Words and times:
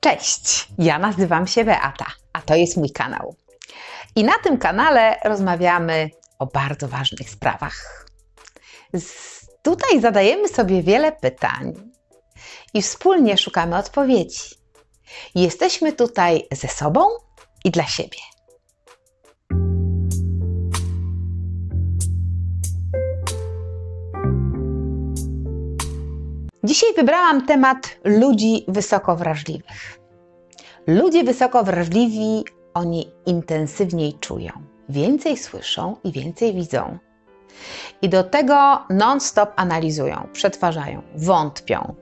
Cześć, 0.00 0.68
ja 0.78 0.98
nazywam 0.98 1.46
się 1.46 1.64
Beata, 1.64 2.06
a 2.32 2.42
to 2.42 2.54
jest 2.54 2.76
mój 2.76 2.90
kanał. 2.90 3.36
I 4.16 4.24
na 4.24 4.38
tym 4.38 4.58
kanale 4.58 5.16
rozmawiamy 5.24 6.10
o 6.38 6.46
bardzo 6.46 6.88
ważnych 6.88 7.30
sprawach. 7.30 8.06
Z, 8.94 9.40
tutaj 9.62 10.00
zadajemy 10.00 10.48
sobie 10.48 10.82
wiele 10.82 11.12
pytań 11.12 11.92
i 12.74 12.82
wspólnie 12.82 13.38
szukamy 13.38 13.76
odpowiedzi. 13.76 14.40
Jesteśmy 15.34 15.92
tutaj 15.92 16.46
ze 16.52 16.68
sobą 16.68 17.00
i 17.64 17.70
dla 17.70 17.86
siebie. 17.86 18.18
Dzisiaj 26.70 26.94
wybrałam 26.96 27.46
temat 27.46 27.96
ludzi 28.04 28.64
wysoko 28.68 29.16
wrażliwych. 29.16 29.98
Ludzie 30.86 31.24
wysoko 31.24 31.64
wrażliwi, 31.64 32.44
oni 32.74 33.10
intensywniej 33.26 34.14
czują, 34.20 34.52
więcej 34.88 35.36
słyszą 35.36 35.96
i 36.04 36.12
więcej 36.12 36.54
widzą. 36.54 36.98
I 38.02 38.08
do 38.08 38.24
tego 38.24 38.84
non-stop 38.90 39.52
analizują, 39.56 40.28
przetwarzają, 40.32 41.02
wątpią. 41.16 41.94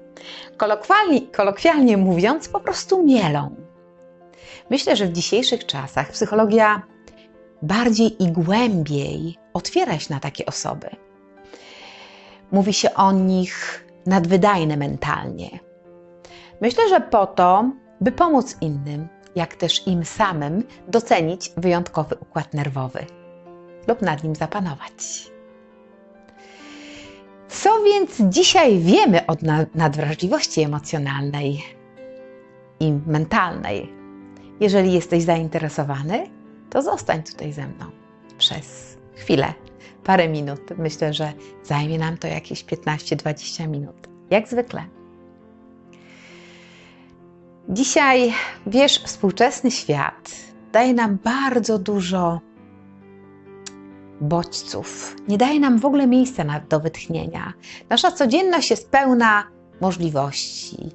Kolokwialnie, 0.57 1.21
kolokwialnie 1.21 1.97
mówiąc, 1.97 2.49
po 2.49 2.61
prostu 2.61 3.05
mielą. 3.05 3.57
Myślę, 4.71 4.97
że 4.97 5.07
w 5.07 5.13
dzisiejszych 5.13 5.67
czasach 5.67 6.11
psychologia 6.11 6.83
bardziej 7.63 8.23
i 8.23 8.33
głębiej 8.33 9.39
otwiera 9.53 9.99
się 9.99 10.15
na 10.15 10.21
takie 10.21 10.47
osoby. 10.47 10.89
Mówi 12.53 12.73
się 12.73 12.95
o 12.95 13.13
nich 13.13 13.88
nadwydajne 14.09 14.77
mentalnie. 14.77 15.59
Myślę, 16.61 16.89
że 16.89 17.01
po 17.01 17.27
to, 17.27 17.71
by 18.01 18.13
pomóc 18.13 18.57
innym, 18.61 19.09
jak 19.37 19.55
też 19.55 19.87
im 19.87 20.05
samym 20.05 20.65
docenić 20.89 21.53
wyjątkowy 21.57 22.17
układ 22.21 22.55
nerwowy 22.55 23.07
lub 23.89 24.03
nad 24.03 24.25
nim 24.25 24.35
zapanować. 24.35 25.31
Co 27.49 27.83
więc 27.85 28.23
dzisiaj 28.35 28.79
wiemy 28.79 29.27
o 29.27 29.37
nadwrażliwości 29.75 30.61
emocjonalnej 30.61 31.63
i 32.81 32.93
mentalnej? 33.07 33.93
Jeżeli 34.61 34.93
jesteś 34.93 35.23
zainteresowany, 35.23 36.27
to 36.71 36.83
zostań 36.83 37.23
tutaj 37.23 37.53
ze 37.53 37.67
mną 37.67 37.85
przez 38.39 38.97
chwilę 39.17 39.55
parę 40.09 40.29
minut. 40.29 40.61
Myślę, 40.79 41.15
że 41.15 41.33
zajmie 41.63 41.99
nam 41.99 42.19
to 42.19 42.27
jakieś 42.27 42.65
15-20 42.65 43.69
minut. 43.69 44.09
Jak 44.31 44.49
zwykle. 44.49 44.85
Dzisiaj, 47.69 48.33
wiesz, 48.67 49.03
współczesny 49.05 49.71
świat 49.71 50.31
daje 50.73 50.95
nam 50.95 51.19
bardzo 51.25 51.79
dużo 51.79 52.41
bodźców. 54.21 55.17
Nie 55.29 55.39
daje 55.39 55.61
nam 55.61 55.79
w 55.79 55.85
ogóle 55.85 56.07
miejsca 56.07 56.45
na, 56.45 56.61
do 56.61 56.81
wytchnienia. 56.81 57.53
Nasza 57.91 58.13
codzienność 58.13 58.71
jest 58.71 58.91
pełna 58.91 59.45
możliwości, 59.81 60.91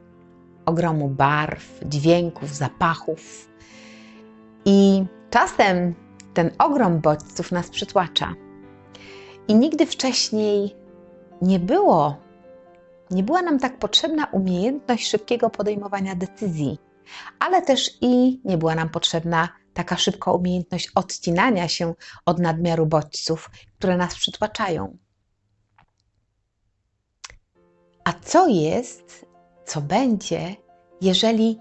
ogromu 0.66 1.10
barw, 1.10 1.80
dźwięków, 1.86 2.56
zapachów. 2.56 3.50
I 4.66 5.06
czasem 5.30 5.94
ten 6.34 6.52
ogrom 6.60 7.00
bodźców 7.00 7.52
nas 7.52 7.70
przytłacza. 7.70 8.34
I 9.48 9.56
nigdy 9.56 9.86
wcześniej 9.86 10.76
nie 11.42 11.60
było, 11.60 12.18
nie 13.12 13.24
była 13.24 13.42
nam 13.42 13.60
tak 13.60 13.80
potrzebna 13.80 14.26
umiejętność 14.26 15.10
szybkiego 15.10 15.50
podejmowania 15.50 16.16
decyzji, 16.16 16.78
ale 17.40 17.62
też 17.62 17.98
i 18.02 18.42
nie 18.46 18.58
była 18.58 18.76
nam 18.76 18.90
potrzebna 18.90 19.50
taka 19.74 19.98
szybka 19.98 20.32
umiejętność 20.32 20.92
odcinania 20.96 21.68
się 21.68 21.94
od 22.26 22.40
nadmiaru 22.40 22.86
bodźców, 22.86 23.50
które 23.78 23.98
nas 23.98 24.16
przytłaczają. 24.16 24.98
A 28.04 28.14
co 28.14 28.48
jest, 28.48 29.26
co 29.66 29.82
będzie, 29.82 30.56
jeżeli 31.02 31.60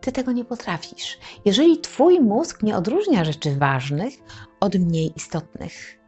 ty 0.00 0.12
tego 0.12 0.32
nie 0.32 0.44
potrafisz? 0.44 1.18
Jeżeli 1.44 1.80
twój 1.80 2.20
mózg 2.20 2.62
nie 2.62 2.76
odróżnia 2.76 3.24
rzeczy 3.24 3.56
ważnych 3.56 4.14
od 4.60 4.74
mniej 4.74 5.12
istotnych? 5.16 6.03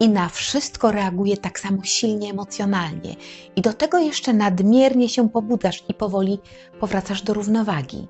I 0.00 0.08
na 0.08 0.28
wszystko 0.28 0.92
reaguje 0.92 1.36
tak 1.36 1.60
samo 1.60 1.84
silnie 1.84 2.30
emocjonalnie, 2.30 3.16
i 3.56 3.62
do 3.62 3.72
tego 3.72 3.98
jeszcze 3.98 4.32
nadmiernie 4.32 5.08
się 5.08 5.28
pobudzasz 5.28 5.84
i 5.88 5.94
powoli 5.94 6.38
powracasz 6.80 7.22
do 7.22 7.34
równowagi. 7.34 8.08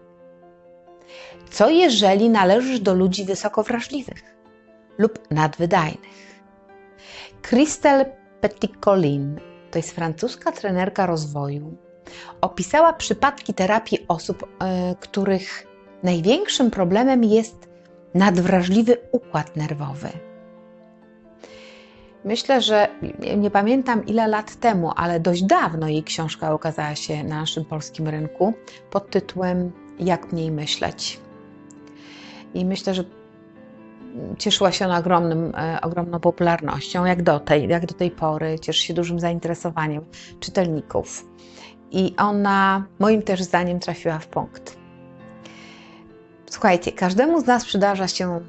Co 1.50 1.70
jeżeli 1.70 2.30
należysz 2.30 2.80
do 2.80 2.94
ludzi 2.94 3.24
wysoko 3.24 3.62
wrażliwych 3.62 4.36
lub 4.98 5.18
nadwydajnych? 5.30 6.40
Christelle 7.42 8.16
Petit-Colin, 8.40 9.40
to 9.70 9.78
jest 9.78 9.90
francuska 9.90 10.52
trenerka 10.52 11.06
rozwoju, 11.06 11.76
opisała 12.40 12.92
przypadki 12.92 13.54
terapii 13.54 13.98
osób, 14.08 14.42
yy, 14.42 14.96
których 15.00 15.66
największym 16.02 16.70
problemem 16.70 17.24
jest 17.24 17.68
nadwrażliwy 18.14 18.96
układ 19.12 19.56
nerwowy. 19.56 20.29
Myślę, 22.25 22.60
że 22.60 22.88
nie 23.36 23.50
pamiętam 23.50 24.06
ile 24.06 24.28
lat 24.28 24.56
temu, 24.56 24.92
ale 24.97 25.20
dość 25.20 25.42
dawno 25.42 25.88
jej 25.88 26.03
książka 26.03 26.54
ukazała 26.54 26.94
się 26.94 27.25
na 27.25 27.41
naszym 27.41 27.64
polskim 27.64 28.08
rynku 28.08 28.54
pod 28.91 29.10
tytułem 29.10 29.72
Jak 29.98 30.32
mniej 30.32 30.50
myśleć. 30.50 31.20
I 32.54 32.64
myślę, 32.64 32.94
że 32.94 33.04
cieszyła 34.38 34.72
się 34.72 34.84
ona 34.84 34.98
ogromnym, 34.98 35.53
e, 35.56 35.80
ogromną 35.80 36.20
popularnością, 36.20 37.04
jak 37.04 37.22
do, 37.22 37.41
tej, 37.41 37.69
jak 37.69 37.86
do 37.86 37.94
tej 37.94 38.10
pory, 38.10 38.59
cieszy 38.59 38.86
się 38.86 38.94
dużym 38.94 39.20
zainteresowaniem 39.20 40.04
czytelników. 40.41 41.26
I 41.91 42.14
ona, 42.19 42.84
moim 42.98 43.22
też 43.22 43.42
zdaniem, 43.42 43.80
trafiła 43.80 44.19
w 44.19 44.26
punkt. 44.26 44.76
Słuchajcie, 46.50 46.92
każdemu 46.92 47.41
z 47.41 47.47
nas 47.47 47.64
przydarza 47.64 48.09
się 48.09 48.41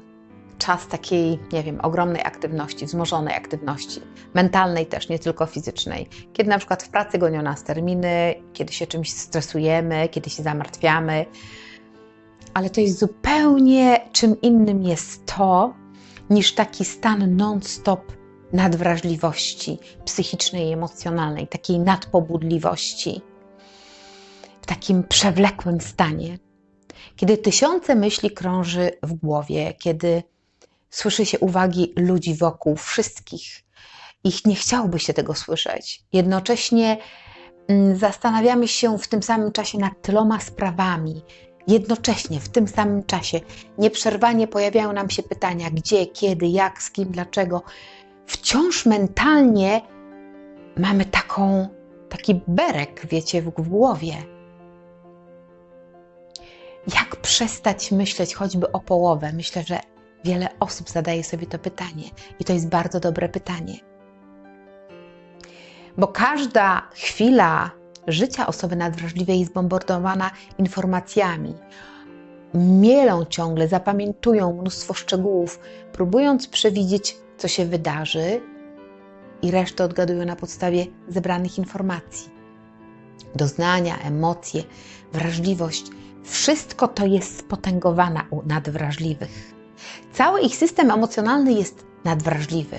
czas 0.64 0.88
takiej, 0.88 1.38
nie 1.52 1.62
wiem, 1.62 1.80
ogromnej 1.80 2.22
aktywności, 2.22 2.86
wzmożonej 2.86 3.34
aktywności, 3.34 4.00
mentalnej 4.34 4.86
też, 4.86 5.08
nie 5.08 5.18
tylko 5.18 5.46
fizycznej. 5.46 6.08
Kiedy 6.32 6.50
na 6.50 6.58
przykład 6.58 6.82
w 6.82 6.88
pracy 6.88 7.18
gonią 7.18 7.42
nas 7.42 7.64
terminy, 7.64 8.34
kiedy 8.52 8.72
się 8.72 8.86
czymś 8.86 9.12
stresujemy, 9.12 10.08
kiedy 10.08 10.30
się 10.30 10.42
zamartwiamy, 10.42 11.26
ale 12.54 12.70
to 12.70 12.80
jest 12.80 12.98
zupełnie 12.98 14.00
czym 14.12 14.40
innym 14.40 14.82
jest 14.82 15.26
to, 15.26 15.74
niż 16.30 16.54
taki 16.54 16.84
stan 16.84 17.36
non-stop 17.36 18.12
nadwrażliwości 18.52 19.78
psychicznej 20.04 20.68
i 20.68 20.72
emocjonalnej, 20.72 21.48
takiej 21.48 21.78
nadpobudliwości, 21.78 23.22
w 24.62 24.66
takim 24.66 25.04
przewlekłym 25.04 25.80
stanie. 25.80 26.38
Kiedy 27.16 27.36
tysiące 27.36 27.94
myśli 27.94 28.30
krąży 28.30 28.90
w 29.02 29.12
głowie, 29.14 29.74
kiedy 29.78 30.22
słyszy 30.92 31.26
się 31.26 31.38
uwagi 31.38 31.92
ludzi 31.96 32.34
wokół, 32.34 32.76
wszystkich. 32.76 33.62
Ich 34.24 34.44
nie 34.44 34.54
chciałoby 34.54 34.98
się 34.98 35.14
tego 35.14 35.34
słyszeć. 35.34 36.02
Jednocześnie 36.12 36.98
mm, 37.68 37.96
zastanawiamy 37.96 38.68
się 38.68 38.98
w 38.98 39.08
tym 39.08 39.22
samym 39.22 39.52
czasie 39.52 39.78
nad 39.78 40.02
tyloma 40.02 40.40
sprawami. 40.40 41.22
Jednocześnie, 41.66 42.40
w 42.40 42.48
tym 42.48 42.68
samym 42.68 43.04
czasie, 43.04 43.40
nieprzerwanie 43.78 44.48
pojawiają 44.48 44.92
nam 44.92 45.10
się 45.10 45.22
pytania: 45.22 45.70
gdzie, 45.70 46.06
kiedy, 46.06 46.46
jak, 46.46 46.82
z 46.82 46.90
kim, 46.90 47.10
dlaczego. 47.10 47.62
Wciąż 48.26 48.86
mentalnie 48.86 49.80
mamy 50.76 51.04
taką, 51.04 51.68
taki 52.08 52.40
berek, 52.48 53.06
wiecie, 53.06 53.42
w 53.42 53.50
głowie. 53.50 54.16
Jak 56.94 57.16
przestać 57.16 57.92
myśleć 57.92 58.34
choćby 58.34 58.72
o 58.72 58.80
połowę? 58.80 59.32
Myślę, 59.32 59.62
że 59.62 59.91
Wiele 60.24 60.48
osób 60.60 60.90
zadaje 60.90 61.24
sobie 61.24 61.46
to 61.46 61.58
pytanie 61.58 62.04
i 62.40 62.44
to 62.44 62.52
jest 62.52 62.68
bardzo 62.68 63.00
dobre 63.00 63.28
pytanie. 63.28 63.74
Bo 65.96 66.08
każda 66.08 66.82
chwila 66.94 67.70
życia 68.06 68.46
osoby 68.46 68.76
nadwrażliwej 68.76 69.40
jest 69.40 69.52
bombardowana 69.52 70.30
informacjami. 70.58 71.54
Mielą 72.54 73.24
ciągle, 73.24 73.68
zapamiętują 73.68 74.52
mnóstwo 74.52 74.94
szczegółów, 74.94 75.60
próbując 75.92 76.48
przewidzieć, 76.48 77.16
co 77.36 77.48
się 77.48 77.66
wydarzy, 77.66 78.40
i 79.42 79.50
resztę 79.50 79.84
odgadują 79.84 80.24
na 80.24 80.36
podstawie 80.36 80.86
zebranych 81.08 81.58
informacji. 81.58 82.30
Doznania, 83.34 83.98
emocje, 83.98 84.62
wrażliwość 85.12 85.84
wszystko 86.24 86.88
to 86.88 87.06
jest 87.06 87.38
spotęgowane 87.38 88.20
u 88.30 88.42
nadwrażliwych. 88.46 89.51
Cały 90.12 90.40
ich 90.40 90.56
system 90.56 90.90
emocjonalny 90.90 91.52
jest 91.52 91.84
nadwrażliwy. 92.04 92.78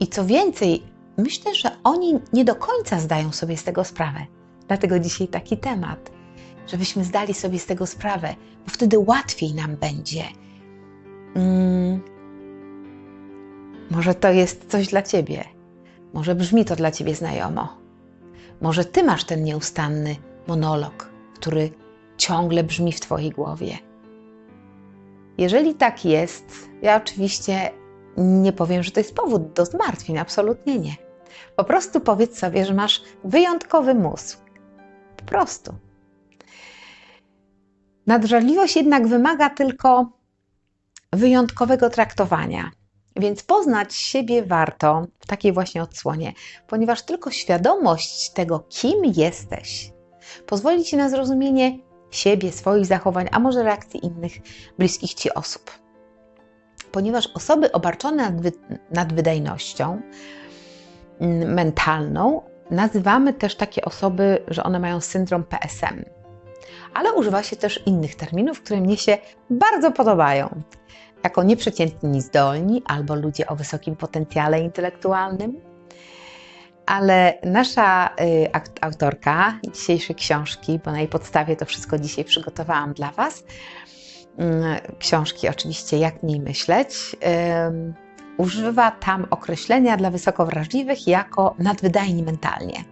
I 0.00 0.06
co 0.06 0.24
więcej, 0.24 0.82
myślę, 1.18 1.54
że 1.54 1.70
oni 1.84 2.20
nie 2.32 2.44
do 2.44 2.54
końca 2.54 3.00
zdają 3.00 3.32
sobie 3.32 3.56
z 3.56 3.64
tego 3.64 3.84
sprawę. 3.84 4.26
Dlatego 4.68 4.98
dzisiaj 4.98 5.28
taki 5.28 5.58
temat. 5.58 6.10
żebyśmy 6.66 7.04
zdali 7.04 7.34
sobie 7.34 7.58
z 7.58 7.66
tego 7.66 7.86
sprawę, 7.86 8.34
bo 8.64 8.70
wtedy 8.70 8.98
łatwiej 8.98 9.54
nam 9.54 9.76
będzie. 9.76 10.22
Hmm. 11.34 12.00
Może 13.90 14.14
to 14.14 14.32
jest 14.32 14.70
coś 14.70 14.88
dla 14.88 15.02
ciebie. 15.02 15.44
Może 16.12 16.34
brzmi 16.34 16.64
to 16.64 16.76
dla 16.76 16.90
ciebie 16.90 17.14
znajomo. 17.14 17.78
Może 18.60 18.84
ty 18.84 19.02
masz 19.02 19.24
ten 19.24 19.44
nieustanny 19.44 20.16
monolog, 20.46 21.10
który 21.34 21.70
ciągle 22.16 22.64
brzmi 22.64 22.92
w 22.92 23.00
twojej 23.00 23.30
głowie. 23.30 23.78
Jeżeli 25.38 25.74
tak 25.74 26.04
jest, 26.04 26.68
ja 26.82 26.96
oczywiście 26.96 27.70
nie 28.16 28.52
powiem, 28.52 28.82
że 28.82 28.90
to 28.90 29.00
jest 29.00 29.14
powód 29.14 29.52
do 29.52 29.66
zmartwień, 29.66 30.18
absolutnie 30.18 30.78
nie. 30.78 30.96
Po 31.56 31.64
prostu 31.64 32.00
powiedz 32.00 32.38
sobie, 32.38 32.64
że 32.64 32.74
masz 32.74 33.02
wyjątkowy 33.24 33.94
mózg. 33.94 34.38
Po 35.16 35.24
prostu. 35.24 35.74
Nadwrażliwość 38.06 38.76
jednak 38.76 39.06
wymaga 39.06 39.50
tylko 39.50 40.12
wyjątkowego 41.12 41.90
traktowania. 41.90 42.70
Więc 43.16 43.42
poznać 43.42 43.94
siebie 43.94 44.42
warto 44.42 45.06
w 45.18 45.26
takiej 45.26 45.52
właśnie 45.52 45.82
odsłonie, 45.82 46.32
ponieważ 46.66 47.02
tylko 47.02 47.30
świadomość 47.30 48.30
tego, 48.30 48.60
kim 48.68 49.04
jesteś, 49.04 49.92
pozwoli 50.46 50.84
ci 50.84 50.96
na 50.96 51.08
zrozumienie 51.08 51.87
siebie, 52.10 52.52
swoich 52.52 52.86
zachowań, 52.86 53.28
a 53.32 53.38
może 53.38 53.62
reakcji 53.62 54.06
innych 54.06 54.32
bliskich 54.78 55.14
ci 55.14 55.34
osób. 55.34 55.70
Ponieważ 56.92 57.26
osoby 57.26 57.72
obarczone 57.72 58.32
nadwydajnością 58.90 60.00
mm, 61.20 61.54
mentalną 61.54 62.42
nazywamy 62.70 63.32
też 63.34 63.56
takie 63.56 63.84
osoby, 63.84 64.44
że 64.48 64.62
one 64.62 64.80
mają 64.80 65.00
syndrom 65.00 65.44
PSM. 65.44 66.04
Ale 66.94 67.12
używa 67.12 67.42
się 67.42 67.56
też 67.56 67.82
innych 67.86 68.14
terminów, 68.14 68.62
które 68.62 68.80
mnie 68.80 68.96
się 68.96 69.18
bardzo 69.50 69.92
podobają 69.92 70.62
jako 71.24 71.42
nieprzeciętni 71.42 72.20
zdolni 72.20 72.82
albo 72.86 73.14
ludzie 73.14 73.46
o 73.46 73.56
wysokim 73.56 73.96
potencjale 73.96 74.60
intelektualnym. 74.60 75.60
Ale 76.88 77.38
nasza 77.44 78.10
y, 78.20 78.48
autorka 78.80 79.58
dzisiejszej 79.74 80.16
książki, 80.16 80.80
bo 80.84 80.92
na 80.92 80.98
jej 80.98 81.08
podstawie 81.08 81.56
to 81.56 81.64
wszystko 81.64 81.98
dzisiaj 81.98 82.24
przygotowałam 82.24 82.92
dla 82.92 83.10
Was, 83.10 83.38
y, 83.38 83.44
książki 84.98 85.48
oczywiście 85.48 85.98
Jak 85.98 86.22
mniej 86.22 86.40
myśleć, 86.40 87.16
używa 88.36 88.90
tam 88.90 89.26
określenia 89.30 89.96
dla 89.96 90.10
wysoko 90.10 90.46
wrażliwych 90.46 91.06
jako 91.06 91.54
nadwydajni 91.58 92.22
mentalnie. 92.22 92.84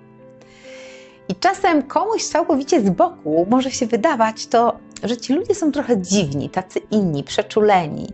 I 1.28 1.34
czasem 1.34 1.82
komuś 1.82 2.24
całkowicie 2.24 2.80
z 2.80 2.90
boku 2.90 3.46
może 3.50 3.70
się 3.70 3.86
wydawać 3.86 4.46
to, 4.46 4.78
że 5.02 5.16
ci 5.16 5.34
ludzie 5.34 5.54
są 5.54 5.72
trochę 5.72 6.02
dziwni, 6.02 6.50
tacy 6.50 6.78
inni, 6.90 7.24
przeczuleni. 7.24 8.08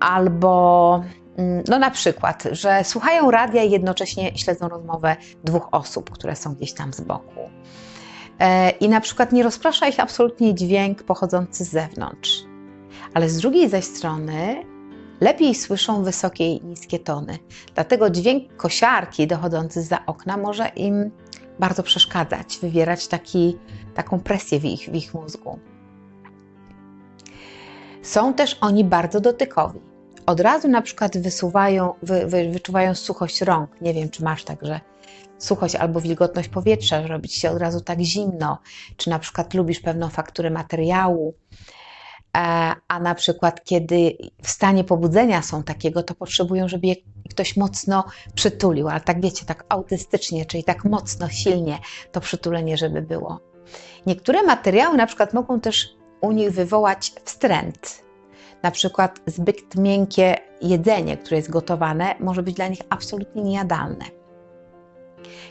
Albo 0.00 0.94
mm, 0.96 1.25
no 1.68 1.78
na 1.78 1.90
przykład, 1.90 2.44
że 2.52 2.84
słuchają 2.84 3.30
radia 3.30 3.62
i 3.62 3.70
jednocześnie 3.70 4.38
śledzą 4.38 4.68
rozmowę 4.68 5.16
dwóch 5.44 5.68
osób, 5.72 6.10
które 6.10 6.36
są 6.36 6.54
gdzieś 6.54 6.72
tam 6.72 6.92
z 6.92 7.00
boku. 7.00 7.50
E, 8.38 8.70
I 8.70 8.88
na 8.88 9.00
przykład 9.00 9.32
nie 9.32 9.42
rozprasza 9.42 9.88
ich 9.88 10.00
absolutnie 10.00 10.54
dźwięk 10.54 11.02
pochodzący 11.02 11.64
z 11.64 11.70
zewnątrz. 11.70 12.44
Ale 13.14 13.28
z 13.28 13.36
drugiej 13.36 13.68
zaś 13.68 13.84
strony 13.84 14.64
lepiej 15.20 15.54
słyszą 15.54 16.02
wysokie 16.02 16.52
i 16.52 16.64
niskie 16.64 16.98
tony. 16.98 17.38
Dlatego 17.74 18.10
dźwięk 18.10 18.56
kosiarki 18.56 19.26
dochodzący 19.26 19.82
za 19.82 20.06
okna 20.06 20.36
może 20.36 20.68
im 20.68 21.10
bardzo 21.58 21.82
przeszkadzać, 21.82 22.58
wywierać 22.62 23.08
taki, 23.08 23.58
taką 23.94 24.20
presję 24.20 24.60
w 24.60 24.64
ich, 24.64 24.90
w 24.90 24.94
ich 24.94 25.14
mózgu. 25.14 25.58
Są 28.02 28.34
też 28.34 28.58
oni 28.60 28.84
bardzo 28.84 29.20
dotykowi. 29.20 29.95
Od 30.26 30.40
razu 30.40 30.68
na 30.68 30.82
przykład 30.82 31.18
wysuwają, 31.18 31.94
wy, 32.02 32.26
wy, 32.26 32.48
wyczuwają 32.50 32.94
suchość 32.94 33.40
rąk. 33.40 33.80
Nie 33.80 33.94
wiem, 33.94 34.08
czy 34.08 34.24
masz 34.24 34.44
tak, 34.44 34.58
że 34.62 34.80
suchość 35.38 35.74
albo 35.74 36.00
wilgotność 36.00 36.48
powietrza, 36.48 37.02
że 37.02 37.08
robi 37.08 37.28
ci 37.28 37.40
się 37.40 37.50
od 37.50 37.58
razu 37.58 37.80
tak 37.80 38.00
zimno, 38.00 38.58
czy 38.96 39.10
na 39.10 39.18
przykład 39.18 39.54
lubisz 39.54 39.80
pewną 39.80 40.08
fakturę 40.08 40.50
materiału, 40.50 41.34
E, 42.36 42.74
a 42.88 43.00
na 43.00 43.14
przykład 43.14 43.64
kiedy 43.64 44.16
w 44.42 44.50
stanie 44.50 44.84
pobudzenia 44.84 45.42
są 45.42 45.62
takiego, 45.62 46.02
to 46.02 46.14
potrzebują, 46.14 46.68
żeby 46.68 46.86
je 46.86 46.94
ktoś 47.30 47.56
mocno 47.56 48.04
przytulił, 48.34 48.88
ale 48.88 49.00
tak 49.00 49.20
wiecie, 49.20 49.46
tak 49.46 49.64
autystycznie, 49.68 50.46
czyli 50.46 50.64
tak 50.64 50.84
mocno, 50.84 51.28
silnie 51.28 51.78
to 52.12 52.20
przytulenie, 52.20 52.76
żeby 52.76 53.02
było. 53.02 53.40
Niektóre 54.06 54.42
materiały 54.42 54.96
na 54.96 55.06
przykład 55.06 55.34
mogą 55.34 55.60
też 55.60 55.88
u 56.20 56.32
nich 56.32 56.50
wywołać 56.50 57.12
wstręt. 57.24 58.05
Na 58.66 58.70
przykład 58.70 59.20
zbyt 59.26 59.76
miękkie 59.76 60.36
jedzenie, 60.62 61.16
które 61.16 61.36
jest 61.36 61.50
gotowane, 61.50 62.14
może 62.20 62.42
być 62.42 62.54
dla 62.54 62.68
nich 62.68 62.80
absolutnie 62.90 63.42
niejadalne. 63.42 64.04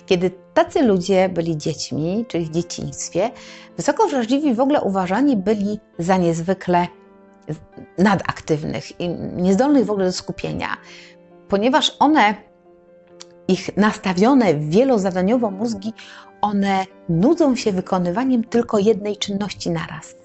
Kiedy 0.06 0.32
tacy 0.54 0.84
ludzie 0.84 1.30
byli 1.30 1.58
dziećmi, 1.58 2.26
czyli 2.28 2.46
w 2.46 2.52
dzieciństwie, 2.52 3.32
wysoko 3.78 4.08
wrażliwi 4.08 4.54
w 4.54 4.60
ogóle 4.60 4.82
uważani 4.82 5.38
byli 5.38 5.80
za 6.00 6.18
niezwykle 6.18 6.88
nadaktywnych 7.98 9.00
i 9.00 9.10
niezdolnych 9.36 9.86
w 9.86 9.92
ogóle 9.92 10.06
do 10.06 10.12
skupienia, 10.12 10.78
ponieważ 11.48 11.96
one, 12.00 12.36
ich 13.48 13.78
nastawione 13.78 14.54
wielozadaniowo 14.56 15.52
mózgi, 15.52 15.94
one 16.42 16.86
nudzą 17.10 17.56
się 17.56 17.72
wykonywaniem 17.72 18.44
tylko 18.44 18.80
jednej 18.80 19.18
czynności 19.18 19.70
naraz. 19.72 20.25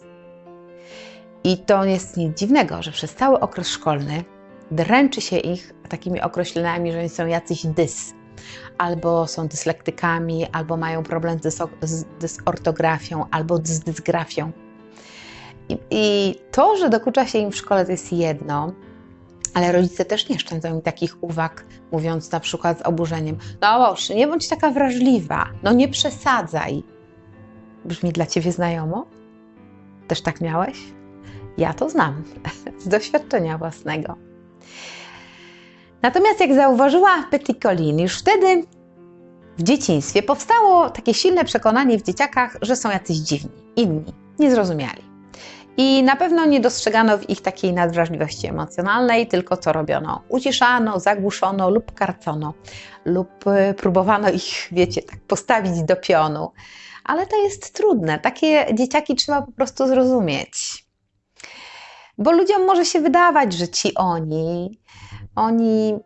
I 1.45 1.59
to 1.59 1.85
jest 1.85 2.17
nic 2.17 2.39
dziwnego, 2.39 2.83
że 2.83 2.93
przez 2.93 3.15
cały 3.15 3.41
okres 3.41 3.69
szkolny 3.69 4.25
dręczy 4.71 5.21
się 5.21 5.39
ich 5.39 5.75
takimi 5.89 6.21
określeniami, 6.21 6.93
że 6.93 6.99
oni 6.99 7.09
są 7.09 7.27
jacyś 7.27 7.67
dys, 7.67 8.15
albo 8.79 9.27
są 9.27 9.49
dyslektykami, 9.49 10.47
albo 10.53 10.77
mają 10.77 11.03
problem 11.03 11.39
z, 11.83 12.05
dysortografią, 12.21 13.25
albo 13.31 13.57
z 13.57 13.81
dysgrafią. 13.81 14.53
I, 15.69 15.79
I, 15.91 16.35
to, 16.51 16.77
że 16.77 16.91
dokucza 16.91 17.27
się 17.27 17.39
im 17.39 17.51
w 17.51 17.57
szkole, 17.57 17.85
to 17.85 17.91
jest 17.91 18.13
jedno, 18.13 18.73
ale 19.55 19.73
rodzice 19.73 20.05
też 20.05 20.29
nie 20.29 20.39
szczędzą 20.39 20.75
mi 20.75 20.83
takich 20.83 21.23
uwag, 21.23 21.65
mówiąc 21.93 22.33
na 22.33 22.41
przykład 22.41 22.79
z 22.79 22.83
oburzeniem: 22.83 23.39
No, 23.61 23.79
boż, 23.79 24.11
nie 24.11 24.27
bądź 24.27 24.49
taka 24.49 24.71
wrażliwa, 24.71 25.47
no 25.63 25.73
nie 25.73 25.89
przesadzaj. 25.89 26.83
Brzmi 27.85 28.13
dla 28.13 28.27
ciebie 28.27 28.53
znajomo? 28.53 29.07
Też 30.09 30.21
tak 30.23 30.41
miałeś? 30.41 31.00
Ja 31.61 31.75
to 31.75 31.91
znam 31.91 32.25
z 32.83 32.89
doświadczenia 32.89 33.59
własnego. 33.59 34.17
Natomiast 36.03 36.41
jak 36.41 36.55
zauważyła 36.55 37.25
Petit 37.31 37.63
Colin, 37.63 37.99
już 37.99 38.19
wtedy 38.19 38.65
w 39.59 39.63
dzieciństwie 39.63 40.23
powstało 40.23 40.91
takie 40.91 41.15
silne 41.15 41.45
przekonanie 41.45 41.99
w 41.99 42.03
dzieciakach, 42.03 42.57
że 42.63 42.77
są 42.77 42.91
jacyś 42.91 43.17
dziwni, 43.17 43.51
inni, 43.77 44.13
niezrozumiali. 44.39 45.11
I 45.77 46.03
na 46.03 46.17
pewno 46.17 46.47
nie 46.47 46.61
dostrzegano 46.61 47.19
w 47.19 47.31
ich 47.31 47.41
takiej 47.41 47.73
nadwrażliwości 47.73 48.47
emocjonalnej, 48.47 49.27
tylko 49.27 49.57
co 49.57 49.73
robiono? 49.73 50.23
Uciszano, 50.29 51.01
zagłuszono 51.01 51.71
lub 51.71 51.93
karcono, 51.95 52.55
lub 53.05 53.47
y, 53.47 53.75
próbowano 53.75 54.31
ich, 54.31 54.69
wiecie, 54.73 55.03
tak 55.03 55.21
postawić 55.21 55.83
do 55.83 55.97
pionu. 55.97 56.53
Ale 57.05 57.27
to 57.27 57.37
jest 57.43 57.75
trudne. 57.75 58.19
Takie 58.19 58.67
dzieciaki 58.75 59.15
trzeba 59.15 59.43
po 59.43 59.53
prostu 59.53 59.87
zrozumieć. 59.87 60.90
Bo 62.21 62.33
ludziom 62.33 62.67
może 62.67 62.85
się 62.85 63.01
wydawać, 63.01 63.53
że 63.53 63.69
ci 63.69 63.95
oni 63.95 64.81
oni 65.37 65.99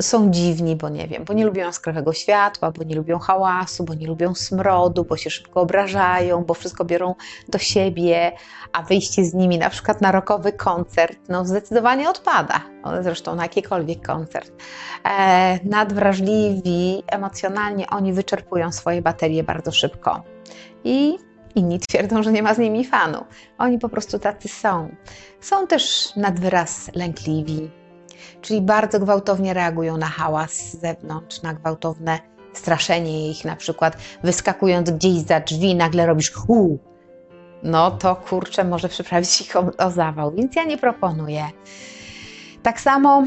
są 0.00 0.30
dziwni, 0.30 0.76
bo 0.76 0.88
nie 0.88 1.08
wiem, 1.08 1.24
bo 1.24 1.32
nie 1.32 1.44
lubią 1.44 1.64
jaskrowego 1.64 2.12
światła, 2.12 2.70
bo 2.70 2.84
nie 2.84 2.96
lubią 2.96 3.18
hałasu, 3.18 3.84
bo 3.84 3.94
nie 3.94 4.06
lubią 4.06 4.34
smrodu, 4.34 5.04
bo 5.04 5.16
się 5.16 5.30
szybko 5.30 5.60
obrażają, 5.60 6.44
bo 6.44 6.54
wszystko 6.54 6.84
biorą 6.84 7.14
do 7.48 7.58
siebie, 7.58 8.32
a 8.72 8.82
wyjście 8.82 9.24
z 9.24 9.34
nimi 9.34 9.58
na 9.58 9.70
przykład 9.70 10.00
na 10.00 10.12
rokowy 10.12 10.52
koncert, 10.52 11.18
no 11.28 11.44
zdecydowanie 11.44 12.10
odpada. 12.10 12.60
Zresztą 13.00 13.34
na 13.34 13.42
jakikolwiek 13.42 14.06
koncert. 14.06 14.52
E, 15.04 15.58
nadwrażliwi 15.64 17.02
emocjonalnie 17.06 17.86
oni 17.90 18.12
wyczerpują 18.12 18.72
swoje 18.72 19.02
baterie 19.02 19.44
bardzo 19.44 19.72
szybko. 19.72 20.22
I 20.84 21.18
inni 21.56 21.80
twierdzą, 21.88 22.22
że 22.22 22.32
nie 22.32 22.42
ma 22.42 22.54
z 22.54 22.58
nimi 22.58 22.84
fanu. 22.84 23.24
Oni 23.58 23.78
po 23.78 23.88
prostu 23.88 24.18
tacy 24.18 24.48
są. 24.48 24.94
Są 25.40 25.66
też 25.66 26.12
nadwyraz 26.16 26.90
lękliwi, 26.94 27.70
czyli 28.40 28.60
bardzo 28.60 29.00
gwałtownie 29.00 29.54
reagują 29.54 29.96
na 29.96 30.06
hałas 30.06 30.52
z 30.52 30.80
zewnątrz, 30.80 31.42
na 31.42 31.54
gwałtowne 31.54 32.18
straszenie 32.52 33.30
ich, 33.30 33.44
na 33.44 33.56
przykład 33.56 33.96
wyskakując 34.22 34.90
gdzieś 34.90 35.14
za 35.14 35.40
drzwi, 35.40 35.74
nagle 35.74 36.06
robisz 36.06 36.32
hu, 36.32 36.78
no 37.62 37.90
to 37.90 38.16
kurczę, 38.16 38.64
może 38.64 38.88
przyprawić 38.88 39.40
ich 39.40 39.56
o, 39.56 39.70
o 39.78 39.90
zawał, 39.90 40.32
więc 40.32 40.56
ja 40.56 40.64
nie 40.64 40.78
proponuję. 40.78 41.44
Tak 42.62 42.80
samo, 42.80 43.24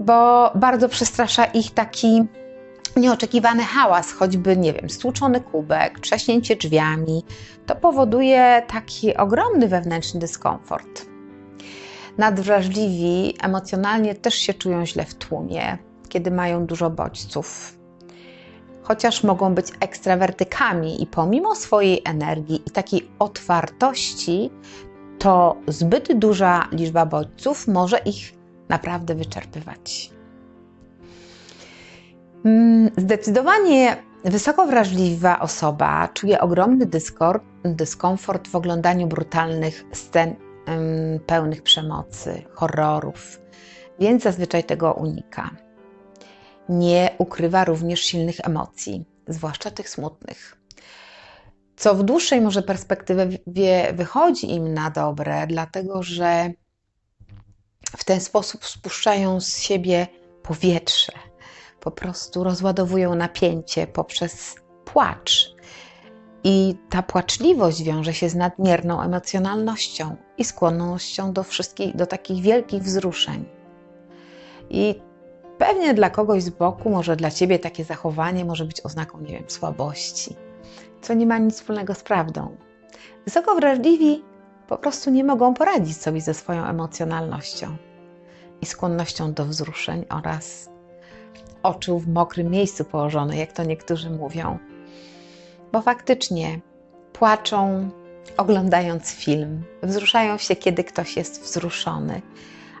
bo 0.00 0.50
bardzo 0.54 0.88
przestrasza 0.88 1.44
ich 1.44 1.70
taki 1.70 2.24
nieoczekiwany 2.96 3.62
hałas, 3.62 4.12
choćby, 4.12 4.56
nie 4.56 4.72
wiem, 4.72 4.90
stłuczony 4.90 5.40
kubek, 5.40 6.00
trzaśnięcie 6.00 6.56
drzwiami, 6.56 7.24
to 7.66 7.74
powoduje 7.74 8.62
taki 8.68 9.16
ogromny 9.16 9.68
wewnętrzny 9.68 10.20
dyskomfort. 10.20 11.06
Nadwrażliwi 12.18 13.34
emocjonalnie 13.42 14.14
też 14.14 14.34
się 14.34 14.54
czują 14.54 14.86
źle 14.86 15.04
w 15.04 15.14
tłumie, 15.14 15.78
kiedy 16.08 16.30
mają 16.30 16.66
dużo 16.66 16.90
bodźców. 16.90 17.78
Chociaż 18.82 19.24
mogą 19.24 19.54
być 19.54 19.66
ekstrawertykami 19.80 21.02
i 21.02 21.06
pomimo 21.06 21.54
swojej 21.54 22.02
energii 22.04 22.62
i 22.66 22.70
takiej 22.70 23.10
otwartości, 23.18 24.50
to 25.18 25.56
zbyt 25.68 26.18
duża 26.18 26.68
liczba 26.72 27.06
bodźców 27.06 27.68
może 27.68 27.98
ich 27.98 28.32
naprawdę 28.68 29.14
wyczerpywać. 29.14 30.13
Mm, 32.44 32.90
zdecydowanie 32.96 33.96
wysoko 34.24 34.66
wrażliwa 34.66 35.40
osoba 35.40 36.08
czuje 36.08 36.40
ogromny 36.40 36.86
dyskomfort 37.64 38.48
w 38.48 38.56
oglądaniu 38.56 39.06
brutalnych 39.06 39.84
scen 39.92 40.36
pełnych 41.26 41.62
przemocy, 41.62 42.42
horrorów, 42.52 43.40
więc 44.00 44.22
zazwyczaj 44.22 44.64
tego 44.64 44.92
unika. 44.92 45.50
Nie 46.68 47.10
ukrywa 47.18 47.64
również 47.64 48.00
silnych 48.00 48.36
emocji, 48.42 49.04
zwłaszcza 49.28 49.70
tych 49.70 49.88
smutnych. 49.88 50.56
Co 51.76 51.94
w 51.94 52.02
dłuższej 52.02 52.40
może 52.40 52.62
perspektywie 52.62 53.28
wychodzi 53.92 54.50
im 54.50 54.74
na 54.74 54.90
dobre, 54.90 55.46
dlatego 55.46 56.02
że 56.02 56.50
w 57.96 58.04
ten 58.04 58.20
sposób 58.20 58.64
spuszczają 58.64 59.40
z 59.40 59.58
siebie 59.58 60.06
powietrze, 60.42 61.12
po 61.84 61.90
prostu 61.90 62.44
rozładowują 62.44 63.14
napięcie 63.14 63.86
poprzez 63.86 64.54
płacz. 64.84 65.54
I 66.44 66.74
ta 66.90 67.02
płaczliwość 67.02 67.82
wiąże 67.82 68.14
się 68.14 68.28
z 68.28 68.34
nadmierną 68.34 69.02
emocjonalnością 69.02 70.16
i 70.38 70.44
skłonnością 70.44 71.32
do 71.32 71.42
wszystkich, 71.42 71.96
do 71.96 72.06
takich 72.06 72.42
wielkich 72.42 72.82
wzruszeń. 72.82 73.44
I 74.70 74.94
pewnie 75.58 75.94
dla 75.94 76.10
kogoś 76.10 76.42
z 76.42 76.50
boku, 76.50 76.90
może 76.90 77.16
dla 77.16 77.30
ciebie 77.30 77.58
takie 77.58 77.84
zachowanie 77.84 78.44
może 78.44 78.64
być 78.64 78.80
oznaką, 78.86 79.20
nie 79.20 79.32
wiem, 79.32 79.44
słabości, 79.48 80.36
co 81.02 81.14
nie 81.14 81.26
ma 81.26 81.38
nic 81.38 81.54
wspólnego 81.54 81.94
z 81.94 82.02
prawdą. 82.02 82.56
Wysoko 83.24 83.54
wrażliwi 83.54 84.22
po 84.68 84.78
prostu 84.78 85.10
nie 85.10 85.24
mogą 85.24 85.54
poradzić 85.54 85.96
sobie 85.96 86.20
ze 86.20 86.34
swoją 86.34 86.64
emocjonalnością 86.64 87.76
i 88.60 88.66
skłonnością 88.66 89.32
do 89.32 89.44
wzruszeń 89.44 90.04
oraz 90.10 90.73
oczu 91.64 91.98
w 91.98 92.08
mokrym 92.08 92.50
miejscu 92.50 92.84
położone, 92.84 93.36
jak 93.36 93.52
to 93.52 93.64
niektórzy 93.64 94.10
mówią. 94.10 94.58
Bo 95.72 95.82
faktycznie 95.82 96.60
płaczą 97.12 97.90
oglądając 98.36 99.10
film, 99.10 99.62
wzruszają 99.82 100.38
się, 100.38 100.56
kiedy 100.56 100.84
ktoś 100.84 101.16
jest 101.16 101.42
wzruszony, 101.42 102.22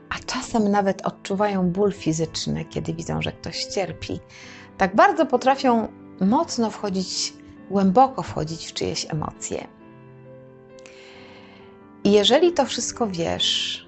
a 0.08 0.14
czasem 0.26 0.70
nawet 0.70 1.06
odczuwają 1.06 1.70
ból 1.70 1.92
fizyczny, 1.92 2.64
kiedy 2.64 2.94
widzą, 2.94 3.22
że 3.22 3.32
ktoś 3.32 3.64
cierpi. 3.64 4.20
Tak 4.78 4.96
bardzo 4.96 5.26
potrafią 5.26 5.88
mocno 6.20 6.70
wchodzić, 6.70 7.32
głęboko 7.70 8.22
wchodzić 8.22 8.66
w 8.66 8.72
czyjeś 8.72 9.06
emocje. 9.10 9.66
I 12.04 12.12
jeżeli 12.12 12.52
to 12.52 12.64
wszystko 12.64 13.06
wiesz, 13.06 13.84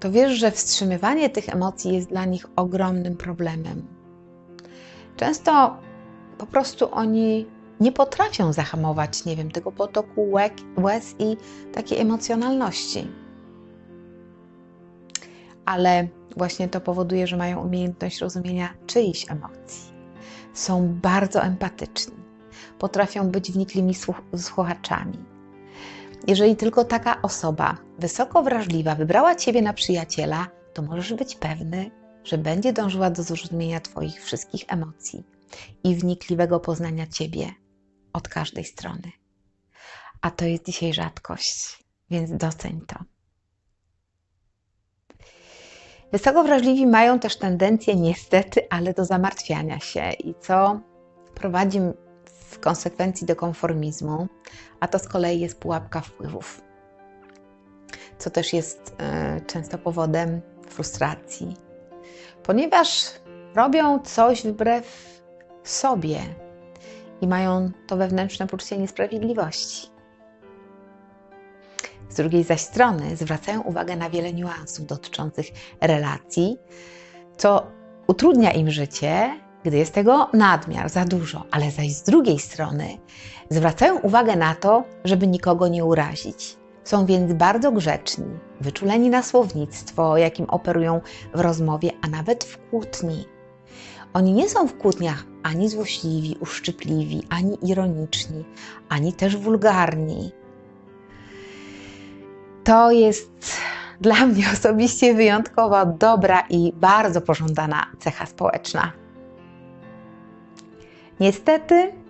to 0.00 0.10
wiesz, 0.10 0.32
że 0.32 0.50
wstrzymywanie 0.50 1.30
tych 1.30 1.48
emocji 1.48 1.94
jest 1.94 2.08
dla 2.08 2.24
nich 2.24 2.46
ogromnym 2.56 3.16
problemem. 3.16 4.01
Często 5.16 5.76
po 6.38 6.46
prostu 6.46 6.94
oni 6.94 7.46
nie 7.80 7.92
potrafią 7.92 8.52
zahamować, 8.52 9.24
nie 9.24 9.36
wiem, 9.36 9.50
tego 9.50 9.72
potoku 9.72 10.30
łez 10.76 11.14
i 11.18 11.36
takiej 11.72 11.98
emocjonalności. 11.98 13.08
Ale 15.64 16.08
właśnie 16.36 16.68
to 16.68 16.80
powoduje, 16.80 17.26
że 17.26 17.36
mają 17.36 17.64
umiejętność 17.64 18.20
rozumienia 18.20 18.68
czyichś 18.86 19.30
emocji. 19.30 19.92
Są 20.54 20.88
bardzo 21.02 21.42
empatyczni, 21.42 22.14
potrafią 22.78 23.30
być 23.30 23.52
wnikliwymi 23.52 23.94
słuchaczami. 24.36 25.18
Jeżeli 26.26 26.56
tylko 26.56 26.84
taka 26.84 27.22
osoba 27.22 27.76
wysoko 27.98 28.42
wrażliwa 28.42 28.94
wybrała 28.94 29.34
Ciebie 29.34 29.62
na 29.62 29.72
przyjaciela, 29.72 30.46
to 30.74 30.82
możesz 30.82 31.14
być 31.14 31.36
pewny, 31.36 31.90
że 32.24 32.38
będzie 32.38 32.72
dążyła 32.72 33.10
do 33.10 33.22
zrozumienia 33.22 33.80
Twoich 33.80 34.24
wszystkich 34.24 34.64
emocji 34.68 35.24
i 35.84 35.94
wnikliwego 35.94 36.60
poznania 36.60 37.06
Ciebie 37.06 37.52
od 38.12 38.28
każdej 38.28 38.64
strony. 38.64 39.12
A 40.20 40.30
to 40.30 40.44
jest 40.44 40.66
dzisiaj 40.66 40.92
rzadkość, 40.92 41.84
więc 42.10 42.30
doceń 42.30 42.80
to. 42.86 42.96
Wysoko 46.12 46.44
wrażliwi 46.44 46.86
mają 46.86 47.18
też 47.18 47.36
tendencję, 47.36 47.96
niestety, 47.96 48.60
ale 48.70 48.94
do 48.94 49.04
zamartwiania 49.04 49.80
się 49.80 50.10
i 50.10 50.34
co 50.40 50.80
prowadzi 51.34 51.78
w 52.50 52.58
konsekwencji 52.58 53.26
do 53.26 53.36
konformizmu, 53.36 54.28
a 54.80 54.88
to 54.88 54.98
z 54.98 55.08
kolei 55.08 55.40
jest 55.40 55.60
pułapka 55.60 56.00
wpływów, 56.00 56.62
co 58.18 58.30
też 58.30 58.52
jest 58.52 58.96
y, 59.36 59.40
często 59.46 59.78
powodem 59.78 60.40
frustracji, 60.68 61.56
ponieważ 62.42 63.06
robią 63.54 63.98
coś 63.98 64.42
wbrew 64.42 65.12
sobie 65.64 66.18
i 67.20 67.28
mają 67.28 67.70
to 67.86 67.96
wewnętrzne 67.96 68.46
poczucie 68.46 68.78
niesprawiedliwości. 68.78 69.92
Z 72.08 72.14
drugiej 72.14 72.44
zaś 72.44 72.60
strony 72.60 73.16
zwracają 73.16 73.62
uwagę 73.62 73.96
na 73.96 74.10
wiele 74.10 74.32
niuansów 74.32 74.86
dotyczących 74.86 75.46
relacji, 75.80 76.58
co 77.36 77.66
utrudnia 78.06 78.52
im 78.52 78.70
życie, 78.70 79.40
gdy 79.64 79.76
jest 79.76 79.94
tego 79.94 80.28
nadmiar, 80.32 80.88
za 80.88 81.04
dużo, 81.04 81.44
ale 81.50 81.70
zaś 81.70 81.92
z 81.92 82.02
drugiej 82.02 82.38
strony 82.38 82.98
zwracają 83.50 83.98
uwagę 83.98 84.36
na 84.36 84.54
to, 84.54 84.84
żeby 85.04 85.26
nikogo 85.26 85.68
nie 85.68 85.84
urazić. 85.84 86.56
Są 86.84 87.06
więc 87.06 87.32
bardzo 87.32 87.72
grzeczni, 87.72 88.26
wyczuleni 88.62 89.10
na 89.10 89.22
słownictwo, 89.22 90.16
jakim 90.16 90.46
operują 90.50 91.00
w 91.34 91.40
rozmowie, 91.40 91.90
a 92.02 92.08
nawet 92.08 92.44
w 92.44 92.58
kłótni. 92.70 93.24
Oni 94.14 94.32
nie 94.32 94.48
są 94.48 94.68
w 94.68 94.78
kłótniach 94.78 95.24
ani 95.42 95.68
złośliwi, 95.68 96.36
uszczypliwi, 96.40 97.22
ani 97.30 97.58
ironiczni, 97.70 98.44
ani 98.88 99.12
też 99.12 99.36
wulgarni. 99.36 100.32
To 102.64 102.90
jest 102.90 103.56
dla 104.00 104.26
mnie 104.26 104.44
osobiście 104.52 105.14
wyjątkowo 105.14 105.86
dobra 105.86 106.42
i 106.50 106.72
bardzo 106.76 107.20
pożądana 107.20 107.86
cecha 107.98 108.26
społeczna. 108.26 108.92
Niestety 111.20 112.01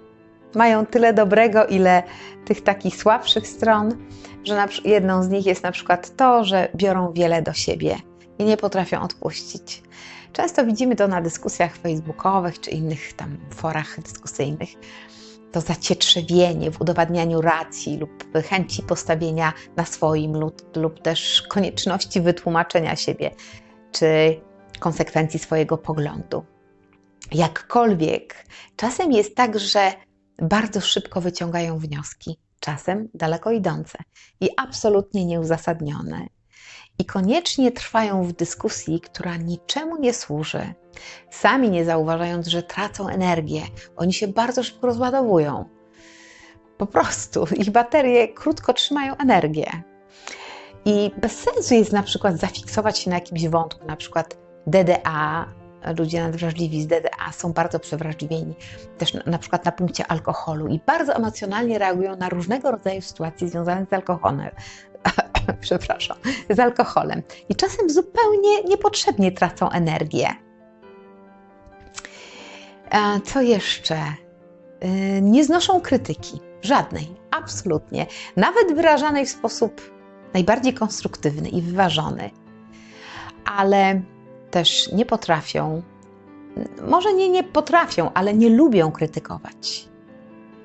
mają 0.54 0.86
tyle 0.86 1.14
dobrego, 1.14 1.66
ile 1.66 2.02
tych 2.44 2.62
takich 2.62 2.96
słabszych 2.96 3.48
stron, 3.48 4.06
że 4.44 4.66
jedną 4.84 5.22
z 5.22 5.28
nich 5.28 5.46
jest 5.46 5.62
na 5.62 5.72
przykład 5.72 6.16
to, 6.16 6.44
że 6.44 6.68
biorą 6.76 7.12
wiele 7.12 7.42
do 7.42 7.52
siebie 7.52 7.96
i 8.38 8.44
nie 8.44 8.56
potrafią 8.56 9.02
odpuścić. 9.02 9.82
Często 10.32 10.66
widzimy 10.66 10.96
to 10.96 11.08
na 11.08 11.20
dyskusjach 11.20 11.76
facebookowych 11.76 12.60
czy 12.60 12.70
innych 12.70 13.12
tam 13.12 13.38
forach 13.54 14.00
dyskusyjnych. 14.00 14.68
To 15.52 15.60
zacietrzewienie 15.60 16.70
w 16.70 16.80
udowadnianiu 16.80 17.40
racji 17.40 17.96
lub 17.96 18.24
chęci 18.48 18.82
postawienia 18.82 19.52
na 19.76 19.84
swoim 19.84 20.36
lub, 20.36 20.76
lub 20.76 21.02
też 21.02 21.42
konieczności 21.42 22.20
wytłumaczenia 22.20 22.96
siebie 22.96 23.30
czy 23.92 24.40
konsekwencji 24.78 25.38
swojego 25.38 25.78
poglądu. 25.78 26.44
Jakkolwiek, 27.32 28.46
czasem 28.76 29.12
jest 29.12 29.36
tak, 29.36 29.58
że 29.58 29.92
bardzo 30.42 30.80
szybko 30.80 31.20
wyciągają 31.20 31.78
wnioski, 31.78 32.38
czasem 32.60 33.08
daleko 33.14 33.50
idące 33.50 33.98
i 34.40 34.50
absolutnie 34.56 35.24
nieuzasadnione 35.24 36.26
i 36.98 37.04
koniecznie 37.04 37.72
trwają 37.72 38.24
w 38.24 38.32
dyskusji, 38.32 39.00
która 39.00 39.36
niczemu 39.36 39.96
nie 39.96 40.14
służy, 40.14 40.74
sami 41.30 41.70
nie 41.70 41.84
zauważając, 41.84 42.46
że 42.46 42.62
tracą 42.62 43.08
energię. 43.08 43.62
Oni 43.96 44.12
się 44.12 44.28
bardzo 44.28 44.62
szybko 44.62 44.86
rozładowują. 44.86 45.64
Po 46.78 46.86
prostu 46.86 47.46
ich 47.56 47.70
baterie 47.70 48.28
krótko 48.28 48.72
trzymają 48.72 49.16
energię. 49.16 49.82
I 50.84 51.10
bez 51.20 51.32
sensu 51.32 51.74
jest 51.74 51.92
na 51.92 52.02
przykład 52.02 52.38
zafiksować 52.38 52.98
się 52.98 53.10
na 53.10 53.16
jakimś 53.16 53.48
wątku, 53.48 53.86
na 53.86 53.96
przykład 53.96 54.36
DDA, 54.66 55.46
ludzie 55.98 56.22
nadwrażliwi 56.22 56.82
z 56.82 56.86
DDA 56.86 57.32
są 57.32 57.52
bardzo 57.52 57.80
przewrażliwieni 57.80 58.54
też 58.98 59.14
na, 59.14 59.22
na, 59.26 59.38
przykład 59.38 59.64
na 59.64 59.72
punkcie 59.72 60.06
alkoholu 60.06 60.68
i 60.68 60.80
bardzo 60.86 61.14
emocjonalnie 61.14 61.78
reagują 61.78 62.16
na 62.16 62.28
różnego 62.28 62.70
rodzaju 62.70 63.02
sytuacje 63.02 63.48
związane 63.48 63.86
z 63.90 63.92
alkoholem, 63.92 64.50
przepraszam, 65.60 66.16
z 66.50 66.60
alkoholem. 66.60 67.22
I 67.48 67.54
czasem 67.54 67.90
zupełnie 67.90 68.62
niepotrzebnie 68.68 69.32
tracą 69.32 69.70
energię. 69.70 70.28
E, 72.90 73.20
co 73.20 73.40
jeszcze? 73.40 73.96
E, 74.80 74.88
nie 75.20 75.44
znoszą 75.44 75.80
krytyki. 75.80 76.40
Żadnej, 76.62 77.16
absolutnie. 77.30 78.06
Nawet 78.36 78.74
wyrażanej 78.74 79.26
w 79.26 79.30
sposób 79.30 79.92
najbardziej 80.34 80.74
konstruktywny 80.74 81.48
i 81.48 81.62
wyważony. 81.62 82.30
Ale 83.44 84.02
też 84.52 84.92
nie 84.92 85.06
potrafią, 85.06 85.82
może 86.88 87.14
nie 87.14 87.28
nie 87.28 87.44
potrafią, 87.44 88.12
ale 88.12 88.34
nie 88.34 88.48
lubią 88.48 88.92
krytykować. 88.92 89.88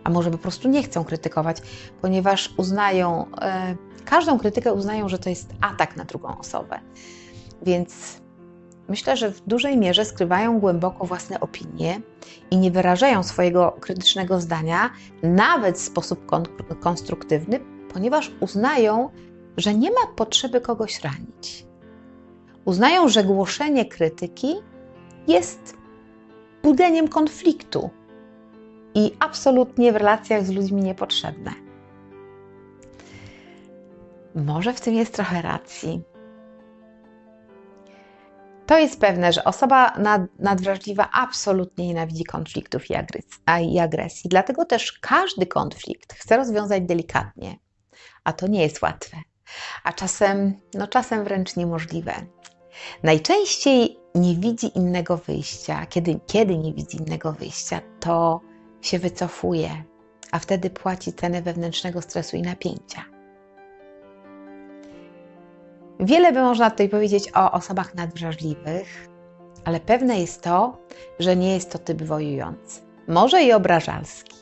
A 0.04 0.10
może 0.10 0.32
po 0.32 0.38
prostu 0.38 0.70
nie 0.70 0.84
chcą 0.84 1.04
krytykować, 1.04 1.58
ponieważ 2.02 2.54
uznają, 2.58 3.26
e, 3.42 3.76
każdą 4.06 4.40
krytykę 4.40 4.74
uznają, 4.74 5.10
że 5.10 5.20
to 5.20 5.30
jest 5.30 5.54
atak 5.62 5.96
na 5.96 6.04
drugą 6.04 6.38
osobę. 6.38 6.80
Więc 7.62 8.22
myślę, 8.90 9.18
że 9.18 9.32
w 9.32 9.42
dużej 9.48 9.78
mierze 9.78 10.06
skrywają 10.06 10.60
głęboko 10.60 11.06
własne 11.06 11.40
opinie 11.40 12.02
i 12.52 12.58
nie 12.58 12.72
wyrażają 12.72 13.24
swojego 13.24 13.72
krytycznego 13.80 14.42
zdania, 14.42 14.90
nawet 15.24 15.78
w 15.78 15.82
sposób 15.82 16.26
kon 16.26 16.44
konstruktywny, 16.80 17.60
ponieważ 17.94 18.32
uznają, 18.40 19.10
że 19.58 19.74
nie 19.74 19.92
ma 19.92 20.08
potrzeby 20.16 20.62
kogoś 20.62 21.02
ranić. 21.02 21.67
Uznają, 22.68 23.10
że 23.10 23.24
głoszenie 23.24 23.86
krytyki 23.86 24.56
jest 25.28 25.78
budzeniem 26.64 27.08
konfliktu 27.08 27.90
i 28.96 29.12
absolutnie 29.20 29.94
w 29.94 29.96
relacjach 29.96 30.46
z 30.46 30.52
ludźmi 30.52 30.82
niepotrzebne. 30.82 31.52
Może 34.36 34.74
w 34.74 34.82
tym 34.82 34.94
jest 34.94 35.14
trochę 35.14 35.42
racji. 35.42 36.02
To 38.66 38.78
jest 38.78 39.02
pewne, 39.02 39.34
że 39.34 39.44
osoba 39.44 39.94
nad, 39.98 40.22
nadwrażliwa 40.40 41.10
absolutnie 41.14 41.88
nienawidzi 41.88 42.24
konfliktów 42.24 42.84
i 43.62 43.80
agresji. 43.80 44.30
Dlatego 44.30 44.66
też 44.66 45.00
każdy 45.02 45.46
konflikt 45.46 46.14
chce 46.14 46.38
rozwiązać 46.38 46.84
delikatnie, 46.84 47.56
a 48.24 48.34
to 48.34 48.48
nie 48.48 48.62
jest 48.62 48.82
łatwe, 48.82 49.18
a 49.84 49.94
czasem, 49.94 50.60
no 50.74 50.88
czasem 50.88 51.24
wręcz 51.24 51.56
niemożliwe. 51.56 52.14
Najczęściej 53.04 54.00
nie 54.16 54.36
widzi 54.36 54.78
innego 54.78 55.18
wyjścia. 55.18 55.86
Kiedy, 55.86 56.20
kiedy 56.28 56.58
nie 56.58 56.74
widzi 56.74 56.98
innego 56.98 57.32
wyjścia, 57.32 57.82
to 58.00 58.42
się 58.82 59.00
wycofuje, 59.00 59.84
a 60.32 60.40
wtedy 60.40 60.70
płaci 60.70 61.14
cenę 61.14 61.42
wewnętrznego 61.42 62.02
stresu 62.02 62.38
i 62.38 62.42
napięcia. 62.42 63.06
Wiele 66.00 66.32
by 66.32 66.42
można 66.42 66.72
tutaj 66.72 66.90
powiedzieć 66.90 67.32
o 67.36 67.52
osobach 67.52 67.96
nadwrażliwych, 67.96 69.08
ale 69.66 69.80
pewne 69.80 70.20
jest 70.20 70.42
to, 70.42 70.78
że 71.20 71.36
nie 71.36 71.54
jest 71.54 71.72
to 71.72 71.80
typ 71.80 72.04
wojujący. 72.04 72.82
Może 73.08 73.44
i 73.44 73.54
obrażalski, 73.54 74.36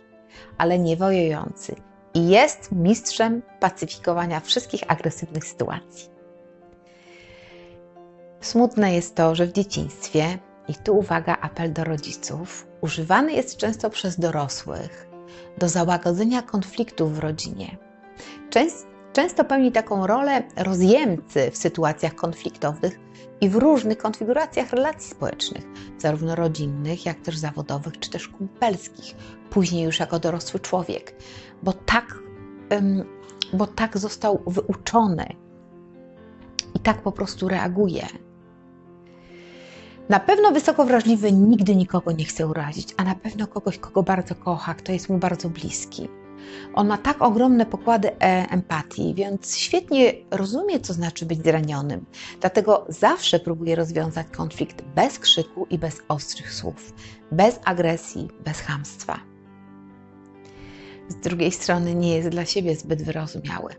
ale 0.58 0.80
nie 0.80 0.98
wojujący. 0.98 1.76
I 2.14 2.30
jest 2.30 2.72
mistrzem 2.72 3.42
pacyfikowania 3.60 4.40
wszystkich 4.40 4.82
agresywnych 4.88 5.46
sytuacji. 5.46 6.15
Smutne 8.46 8.96
jest 8.96 9.16
to, 9.16 9.36
że 9.36 9.46
w 9.48 9.52
dzieciństwie, 9.52 10.40
i 10.68 10.76
tu 10.76 10.98
uwaga, 10.98 11.38
apel 11.42 11.74
do 11.74 11.84
rodziców, 11.84 12.68
używany 12.82 13.34
jest 13.34 13.58
często 13.58 13.90
przez 13.90 14.20
dorosłych 14.20 15.08
do 15.58 15.70
załagodzenia 15.70 16.42
konfliktów 16.42 17.14
w 17.14 17.20
rodzinie. 17.20 17.78
Często 18.50 18.88
często 19.14 19.46
pełni 19.46 19.72
taką 19.72 20.08
rolę 20.08 20.44
rozjemcy 20.58 21.52
w 21.52 21.58
sytuacjach 21.58 22.16
konfliktowych 22.16 23.00
i 23.42 23.50
w 23.50 23.56
różnych 23.56 23.98
konfiguracjach 23.98 24.72
relacji 24.72 25.12
społecznych, 25.12 25.64
zarówno 25.98 26.36
rodzinnych, 26.36 27.06
jak 27.06 27.20
też 27.20 27.38
zawodowych, 27.38 28.00
czy 28.00 28.10
też 28.10 28.28
kumpelskich, 28.28 29.16
później 29.50 29.84
już 29.84 30.00
jako 30.00 30.20
dorosły 30.20 30.60
człowiek, 30.60 31.16
bo 31.64 31.74
tak, 31.74 32.20
bo 33.54 33.68
tak 33.68 33.98
został 33.98 34.44
wyuczony 34.48 35.26
i 36.76 36.80
tak 36.80 37.02
po 37.02 37.12
prostu 37.12 37.48
reaguje. 37.48 38.08
Na 40.10 40.20
pewno 40.20 40.52
wysoko 40.52 40.86
wrażliwy 40.86 41.32
nigdy 41.32 41.76
nikogo 41.76 42.12
nie 42.12 42.26
chce 42.26 42.48
urazić, 42.48 42.94
a 42.98 43.04
na 43.04 43.16
pewno 43.16 43.48
kogoś, 43.48 43.78
kogo 43.78 44.04
bardzo 44.04 44.36
kocha, 44.36 44.74
kto 44.74 44.92
jest 44.92 45.10
mu 45.10 45.18
bardzo 45.18 45.50
bliski. 45.50 46.10
On 46.74 46.88
ma 46.88 46.98
tak 46.98 47.22
ogromne 47.22 47.66
pokłady 47.66 48.12
e, 48.12 48.16
empatii, 48.50 49.14
więc 49.14 49.58
świetnie 49.58 50.14
rozumie, 50.32 50.80
co 50.80 50.94
znaczy 50.94 51.26
być 51.26 51.44
zranionym. 51.44 52.06
Dlatego 52.42 52.86
zawsze 52.90 53.40
próbuje 53.40 53.76
rozwiązać 53.76 54.28
konflikt 54.38 54.82
bez 54.82 55.20
krzyku 55.20 55.68
i 55.70 55.78
bez 55.78 56.02
ostrych 56.08 56.54
słów, 56.54 56.94
bez 57.32 57.60
agresji, 57.64 58.28
bez 58.46 58.62
hamstwa. 58.62 59.20
Z 61.10 61.16
drugiej 61.16 61.52
strony 61.52 61.96
nie 61.96 62.16
jest 62.16 62.30
dla 62.30 62.46
siebie 62.46 62.76
zbyt 62.76 63.04
wyrozumiały. 63.04 63.74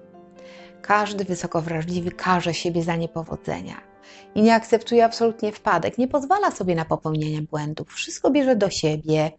Każdy 0.83 1.25
wysoko 1.25 1.63
wrażliwy 1.63 2.11
karze 2.11 2.55
siebie 2.55 2.83
za 2.83 2.97
niepowodzenia 2.97 3.96
i 4.35 4.43
nie 4.43 4.55
akceptuje 4.55 5.05
absolutnie 5.05 5.53
wpadek, 5.53 5.99
nie 5.99 6.09
pozwala 6.09 6.51
sobie 6.51 6.75
na 6.75 6.85
popełnienie 6.85 7.43
błędów, 7.43 7.89
wszystko 7.89 8.31
bierze 8.31 8.57
do 8.57 8.71
siebie 8.71 9.31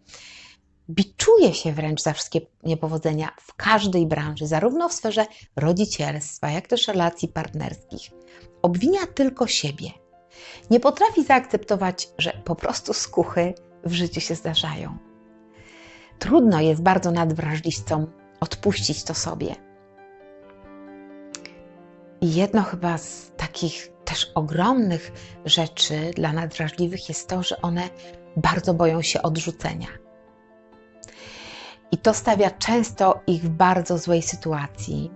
biczuje 0.90 1.54
się 1.54 1.72
wręcz 1.72 2.02
za 2.02 2.12
wszystkie 2.12 2.40
niepowodzenia 2.62 3.28
w 3.40 3.54
każdej 3.54 4.06
branży, 4.06 4.46
zarówno 4.46 4.88
w 4.88 4.92
sferze 4.92 5.26
rodzicielstwa, 5.56 6.50
jak 6.50 6.66
też 6.66 6.88
relacji 6.88 7.28
partnerskich. 7.28 8.10
Obwinia 8.62 9.06
tylko 9.14 9.46
siebie. 9.46 9.90
Nie 10.70 10.80
potrafi 10.80 11.24
zaakceptować, 11.24 12.08
że 12.18 12.32
po 12.44 12.54
prostu 12.54 12.92
skuchy 12.92 13.54
w 13.84 13.92
życiu 13.92 14.20
się 14.20 14.34
zdarzają. 14.34 14.98
Trudno 16.18 16.60
jest 16.60 16.82
bardzo 16.82 17.10
nadwrażliwcom 17.10 18.06
odpuścić 18.40 19.04
to 19.04 19.14
sobie. 19.14 19.54
I 22.20 22.34
jedno 22.34 22.62
chyba 22.62 22.98
z 22.98 23.32
takich 23.36 23.88
też 24.08 24.32
ogromnych 24.34 25.12
rzeczy. 25.44 26.10
Dla 26.16 26.32
nadwrażliwych 26.32 27.08
jest 27.08 27.28
to, 27.28 27.42
że 27.42 27.62
one 27.62 27.88
bardzo 28.36 28.74
boją 28.74 29.02
się 29.02 29.22
odrzucenia. 29.22 29.88
I 31.92 31.98
to 31.98 32.14
stawia 32.14 32.50
często 32.50 33.20
ich 33.26 33.42
w 33.42 33.48
bardzo 33.48 33.98
złej 33.98 34.22
sytuacji 34.22 35.10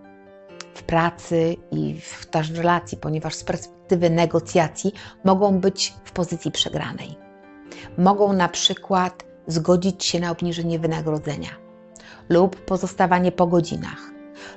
w 0.75 0.83
pracy 0.83 1.57
i 1.71 2.01
w 2.01 2.27
też 2.27 2.51
relacji, 2.51 2.99
ponieważ 2.99 3.35
z 3.35 3.45
perspektywy 3.45 4.11
negocjacji 4.11 4.93
mogą 5.25 5.59
być 5.61 5.95
w 6.05 6.13
pozycji 6.13 6.51
przegranej. 6.51 7.17
Mogą 7.99 8.33
na 8.33 8.49
przykład 8.49 9.25
zgodzić 9.47 10.05
się 10.05 10.21
na 10.21 10.31
obniżenie 10.31 10.79
wynagrodzenia 10.79 11.49
lub 12.29 12.65
pozostawanie 12.65 13.33
po 13.33 13.47
godzinach, 13.47 14.12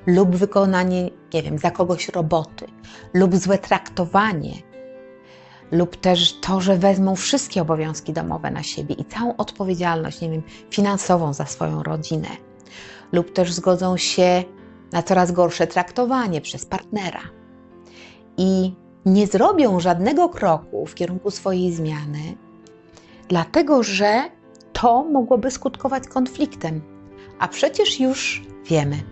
lub 0.06 0.36
wykonanie, 0.36 1.10
nie 1.34 1.44
wiem, 1.44 1.58
za 1.58 1.72
kogoś 1.72 2.10
roboty, 2.10 2.66
lub 3.14 3.36
złe 3.36 3.58
traktowanie 3.58 4.54
lub 5.72 5.96
też 5.96 6.40
to, 6.40 6.62
że 6.62 6.78
wezmą 6.78 7.16
wszystkie 7.16 7.62
obowiązki 7.62 8.14
domowe 8.14 8.52
na 8.52 8.64
siebie 8.64 8.96
i 8.96 9.06
całą 9.06 9.36
odpowiedzialność, 9.38 10.22
nie 10.22 10.30
wiem, 10.30 10.44
finansową 10.70 11.34
za 11.34 11.46
swoją 11.46 11.84
rodzinę, 11.84 12.28
lub 13.12 13.34
też 13.34 13.54
zgodzą 13.54 13.98
się 13.98 14.44
na 14.92 15.04
coraz 15.04 15.32
gorsze 15.32 15.68
traktowanie 15.68 16.42
przez 16.42 16.66
partnera 16.66 17.22
i 18.38 18.74
nie 19.06 19.28
zrobią 19.28 19.80
żadnego 19.80 20.30
kroku 20.30 20.86
w 20.86 20.96
kierunku 20.96 21.32
swojej 21.32 21.74
zmiany, 21.74 22.38
dlatego 23.28 23.84
że 23.84 24.24
to 24.74 25.04
mogłoby 25.04 25.52
skutkować 25.52 26.08
konfliktem. 26.08 26.82
A 27.40 27.48
przecież 27.48 28.00
już 28.00 28.44
wiemy, 28.66 29.04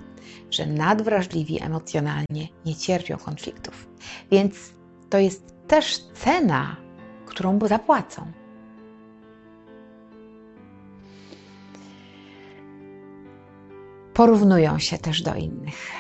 że 0.54 0.66
nadwrażliwi 0.66 1.64
emocjonalnie 1.64 2.48
nie 2.66 2.76
cierpią 2.76 3.18
konfliktów. 3.18 3.88
Więc 4.32 4.74
to 5.10 5.18
jest 5.18 5.54
też 5.68 6.04
cena, 6.14 6.76
którą 7.26 7.60
zapłacą. 7.68 8.32
Porównują 14.14 14.80
się 14.80 14.98
też 14.98 15.22
do 15.22 15.36
innych. 15.36 15.92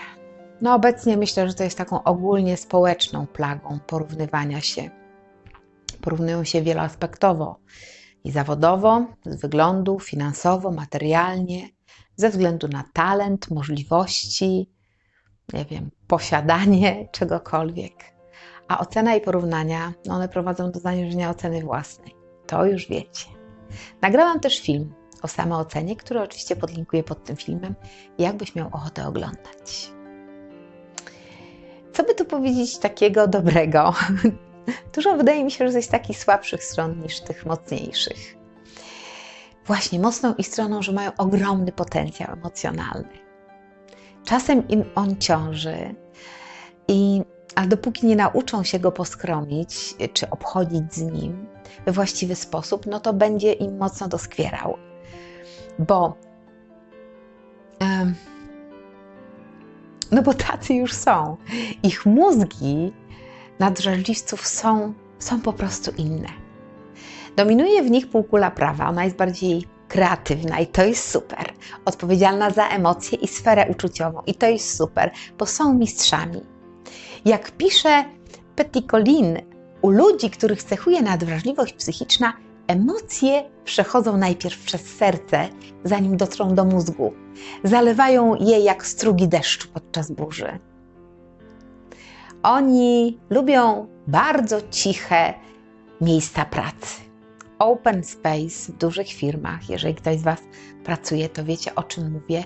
No, 0.61 0.75
obecnie 0.75 1.17
myślę, 1.17 1.47
że 1.47 1.53
to 1.53 1.63
jest 1.63 1.77
taką 1.77 2.03
ogólnie 2.03 2.57
społeczną 2.57 3.27
plagą 3.27 3.79
porównywania 3.87 4.61
się. 4.61 4.89
Porównują 6.01 6.43
się 6.43 6.61
wieloaspektowo 6.61 7.59
i 8.23 8.31
zawodowo, 8.31 9.05
z 9.25 9.41
wyglądu, 9.41 9.99
finansowo, 9.99 10.71
materialnie, 10.71 11.69
ze 12.15 12.29
względu 12.29 12.67
na 12.67 12.83
talent, 12.93 13.51
możliwości, 13.51 14.69
nie 15.53 15.65
wiem, 15.65 15.91
posiadanie 16.07 17.07
czegokolwiek. 17.11 18.13
A 18.67 18.79
ocena 18.79 19.15
i 19.15 19.21
porównania, 19.21 19.93
no 20.05 20.15
one 20.15 20.29
prowadzą 20.29 20.71
do 20.71 20.79
zaniżenia 20.79 21.29
oceny 21.29 21.61
własnej. 21.61 22.15
To 22.47 22.65
już 22.65 22.87
wiecie. 22.87 23.25
Nagrałam 24.01 24.39
też 24.39 24.61
film 24.61 24.93
o 25.21 25.27
samoocenie, 25.27 25.95
który 25.95 26.21
oczywiście 26.21 26.55
podlinkuję 26.55 27.03
pod 27.03 27.23
tym 27.23 27.35
filmem, 27.35 27.75
jakbyś 28.17 28.55
miał 28.55 28.69
ochotę 28.71 29.07
oglądać. 29.07 29.91
Co 31.93 32.03
by 32.03 32.15
tu 32.15 32.25
powiedzieć 32.25 32.77
takiego 32.77 33.27
dobrego? 33.27 33.93
Dużo 34.95 35.17
wydaje 35.17 35.43
mi 35.43 35.51
się, 35.51 35.71
że 35.71 35.77
jest 35.77 35.91
takich 35.91 36.17
słabszych 36.17 36.63
stron 36.63 37.01
niż 37.01 37.21
tych 37.21 37.45
mocniejszych. 37.45 38.42
Właśnie 39.65 39.99
mocną 39.99 40.35
ich 40.35 40.47
stroną, 40.47 40.81
że 40.81 40.91
mają 40.91 41.11
ogromny 41.17 41.71
potencjał 41.71 42.33
emocjonalny. 42.33 43.23
Czasem 44.25 44.67
im 44.67 44.83
on 44.95 45.17
ciąży, 45.17 45.95
i, 46.87 47.21
a 47.55 47.67
dopóki 47.67 48.05
nie 48.05 48.15
nauczą 48.15 48.63
się 48.63 48.79
go 48.79 48.91
poskromić 48.91 49.95
czy 50.13 50.29
obchodzić 50.29 50.93
z 50.93 51.01
nim 51.01 51.45
we 51.85 51.91
właściwy 51.91 52.35
sposób, 52.35 52.85
no 52.85 52.99
to 52.99 53.13
będzie 53.13 53.53
im 53.53 53.77
mocno 53.77 54.07
doskwierał. 54.07 54.77
Bo 55.79 56.17
no 60.11 60.21
bo 60.21 60.33
tacy 60.33 60.73
już 60.73 60.93
są. 60.93 61.37
Ich 61.83 62.05
mózgi 62.05 62.93
nadżerliwców 63.59 64.47
są, 64.47 64.93
są 65.19 65.41
po 65.41 65.53
prostu 65.53 65.91
inne. 65.97 66.42
Dominuje 67.35 67.83
w 67.83 67.91
nich 67.91 68.09
półkula 68.09 68.51
prawa, 68.51 68.89
ona 68.89 69.03
jest 69.03 69.15
bardziej 69.15 69.67
kreatywna 69.87 70.59
i 70.59 70.67
to 70.67 70.83
jest 70.85 71.09
super. 71.09 71.53
Odpowiedzialna 71.85 72.49
za 72.49 72.67
emocje 72.67 73.17
i 73.17 73.27
sferę 73.27 73.67
uczuciową 73.71 74.21
i 74.27 74.35
to 74.35 74.47
jest 74.47 74.77
super, 74.77 75.11
bo 75.37 75.45
są 75.45 75.73
mistrzami. 75.73 76.41
Jak 77.25 77.51
pisze 77.51 78.03
Petit 78.55 78.91
Colin, 78.91 79.37
u 79.81 79.89
ludzi, 79.89 80.29
których 80.29 80.63
cechuje 80.63 81.01
nadwrażliwość 81.01 81.73
psychiczna, 81.73 82.33
emocje 82.67 83.43
przechodzą 83.65 84.17
najpierw 84.17 84.65
przez 84.65 84.81
serce, 84.81 85.47
zanim 85.83 86.17
dotrą 86.17 86.55
do 86.55 86.65
mózgu. 86.65 87.13
Zalewają 87.63 88.35
je 88.35 88.59
jak 88.59 88.85
strugi 88.87 89.27
deszczu 89.27 89.67
podczas 89.73 90.11
burzy. 90.11 90.59
Oni 92.43 93.19
lubią 93.29 93.87
bardzo 94.07 94.57
ciche 94.71 95.33
miejsca 96.01 96.45
pracy. 96.45 97.12
Open 97.59 98.03
space 98.03 98.73
w 98.73 98.77
dużych 98.77 99.07
firmach, 99.07 99.69
jeżeli 99.69 99.95
ktoś 99.95 100.17
z 100.17 100.23
Was 100.23 100.39
pracuje, 100.83 101.29
to 101.29 101.45
wiecie 101.45 101.75
o 101.75 101.83
czym 101.83 102.11
mówię, 102.11 102.43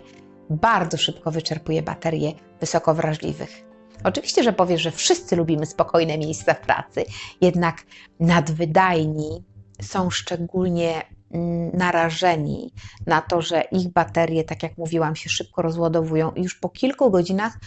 bardzo 0.50 0.98
szybko 0.98 1.32
wyczerpuje 1.32 1.82
baterie 1.82 2.32
wysoko 2.60 2.94
wrażliwych. 2.94 3.68
Oczywiście, 4.04 4.44
że 4.44 4.54
powiesz, 4.54 4.82
że 4.82 4.92
wszyscy 4.92 5.36
lubimy 5.36 5.66
spokojne 5.66 6.18
miejsca 6.18 6.56
pracy, 6.56 7.06
jednak 7.42 7.76
nadwydajni 8.20 9.44
są 9.82 10.10
szczególnie 10.10 11.02
mm, 11.32 11.72
narażeni 11.74 12.74
na 13.06 13.22
to, 13.22 13.42
że 13.42 13.62
ich 13.62 13.90
baterie, 13.90 14.44
tak 14.44 14.64
jak 14.64 14.78
mówiłam, 14.78 15.16
się 15.16 15.30
szybko 15.30 15.62
rozładowują 15.62 16.32
i 16.32 16.44
już 16.44 16.56
po 16.56 16.70
kilku 16.70 17.12
godzinach 17.12 17.58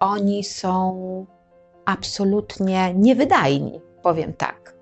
oni 0.00 0.44
są 0.44 1.26
absolutnie 1.84 2.94
niewydajni, 2.94 3.80
powiem 4.02 4.32
tak. 4.32 4.75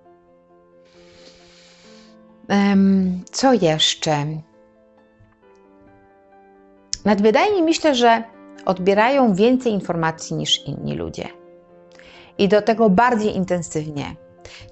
Co 3.32 3.52
jeszcze? 3.52 4.26
Nadwydajni 7.04 7.62
myślę, 7.62 7.94
że 7.94 8.22
odbierają 8.64 9.34
więcej 9.34 9.72
informacji 9.72 10.36
niż 10.36 10.66
inni 10.66 10.94
ludzie. 10.94 11.28
I 12.38 12.48
do 12.48 12.62
tego 12.62 12.90
bardziej 12.90 13.36
intensywnie. 13.36 14.16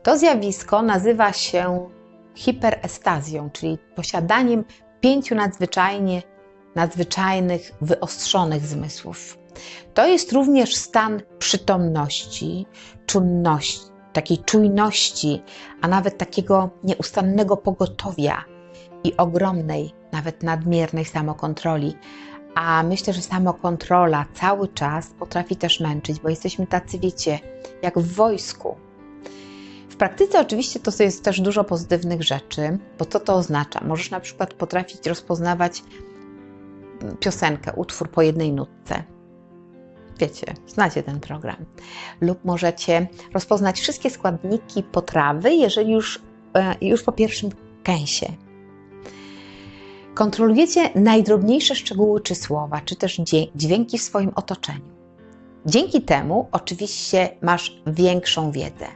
To 0.02 0.18
zjawisko 0.18 0.82
nazywa 0.82 1.32
się 1.32 1.88
hiperestazją, 2.34 3.50
czyli 3.50 3.78
posiadaniem 3.96 4.64
pięciu 5.00 5.34
nadzwyczajnie 5.34 6.22
nadzwyczajnych, 6.74 7.72
wyostrzonych 7.80 8.66
zmysłów. 8.66 9.38
To 9.94 10.06
jest 10.06 10.32
również 10.32 10.76
stan 10.76 11.22
przytomności, 11.38 12.66
czujności, 13.06 13.91
takiej 14.12 14.38
czujności, 14.38 15.42
a 15.80 15.88
nawet 15.88 16.18
takiego 16.18 16.70
nieustannego 16.84 17.56
pogotowia 17.56 18.44
i 19.04 19.16
ogromnej, 19.16 19.92
nawet 20.12 20.42
nadmiernej 20.42 21.04
samokontroli. 21.04 21.96
A 22.54 22.82
myślę, 22.82 23.12
że 23.12 23.22
samokontrola 23.22 24.24
cały 24.34 24.68
czas 24.68 25.10
potrafi 25.18 25.56
też 25.56 25.80
męczyć, 25.80 26.20
bo 26.20 26.28
jesteśmy 26.28 26.66
tacy, 26.66 26.98
wiecie, 26.98 27.38
jak 27.82 27.98
w 27.98 28.14
wojsku. 28.14 28.76
W 29.88 29.96
praktyce 29.96 30.40
oczywiście 30.40 30.80
to 30.80 31.02
jest 31.02 31.24
też 31.24 31.40
dużo 31.40 31.64
pozytywnych 31.64 32.22
rzeczy, 32.22 32.78
bo 32.98 33.04
co 33.04 33.20
to 33.20 33.34
oznacza? 33.34 33.80
Możesz 33.84 34.10
na 34.10 34.20
przykład 34.20 34.54
potrafić 34.54 35.06
rozpoznawać 35.06 35.82
piosenkę, 37.20 37.72
utwór 37.76 38.10
po 38.10 38.22
jednej 38.22 38.52
nutce. 38.52 39.02
Wiecie, 40.22 40.54
znacie 40.66 41.02
ten 41.02 41.20
program. 41.20 41.56
Lub 42.20 42.44
możecie 42.44 43.06
rozpoznać 43.34 43.80
wszystkie 43.80 44.10
składniki 44.10 44.82
potrawy, 44.82 45.54
jeżeli 45.54 45.92
już, 45.92 46.20
e, 46.54 46.74
już 46.80 47.02
po 47.02 47.12
pierwszym 47.12 47.50
kęsie. 47.82 48.26
Kontrolujecie 50.14 50.90
najdrobniejsze 50.94 51.74
szczegóły 51.74 52.20
czy 52.20 52.34
słowa, 52.34 52.80
czy 52.80 52.96
też 52.96 53.20
dźwięki 53.56 53.98
w 53.98 54.02
swoim 54.02 54.32
otoczeniu. 54.34 54.92
Dzięki 55.66 56.02
temu 56.02 56.48
oczywiście 56.52 57.36
masz 57.40 57.82
większą 57.86 58.52
wiedzę 58.52 58.86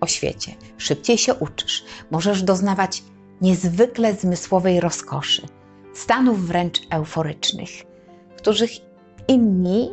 o 0.00 0.06
świecie, 0.06 0.52
szybciej 0.78 1.18
się 1.18 1.34
uczysz, 1.34 1.84
możesz 2.10 2.42
doznawać 2.42 3.02
niezwykle 3.40 4.14
zmysłowej 4.14 4.80
rozkoszy, 4.80 5.42
stanów 5.94 6.46
wręcz 6.46 6.80
euforycznych, 6.90 7.70
których 8.36 8.70
inni 9.28 9.90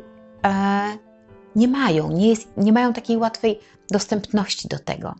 nie 1.55 1.67
mają, 1.67 2.12
nie, 2.12 2.29
jest, 2.29 2.58
nie 2.58 2.73
mają 2.73 2.93
takiej 2.93 3.17
łatwej 3.17 3.60
dostępności 3.91 4.67
do 4.67 4.79
tego. 4.79 5.15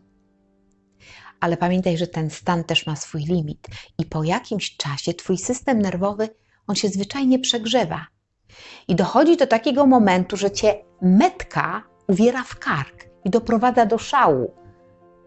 Ale 1.40 1.56
pamiętaj, 1.56 1.98
że 1.98 2.06
ten 2.06 2.30
stan 2.30 2.64
też 2.64 2.86
ma 2.86 2.96
swój 2.96 3.24
limit 3.24 3.68
i 3.98 4.04
po 4.04 4.24
jakimś 4.24 4.76
czasie 4.76 5.14
twój 5.14 5.38
system 5.38 5.78
nerwowy 5.78 6.28
on 6.66 6.76
się 6.76 6.88
zwyczajnie 6.88 7.38
przegrzewa. 7.38 8.06
I 8.88 8.94
dochodzi 8.94 9.36
do 9.36 9.46
takiego 9.46 9.86
momentu, 9.86 10.36
że 10.36 10.50
cię 10.50 10.84
metka 11.02 11.82
uwiera 12.08 12.42
w 12.42 12.58
kark 12.58 13.04
i 13.24 13.30
doprowadza 13.30 13.86
do 13.86 13.98
szału, 13.98 14.54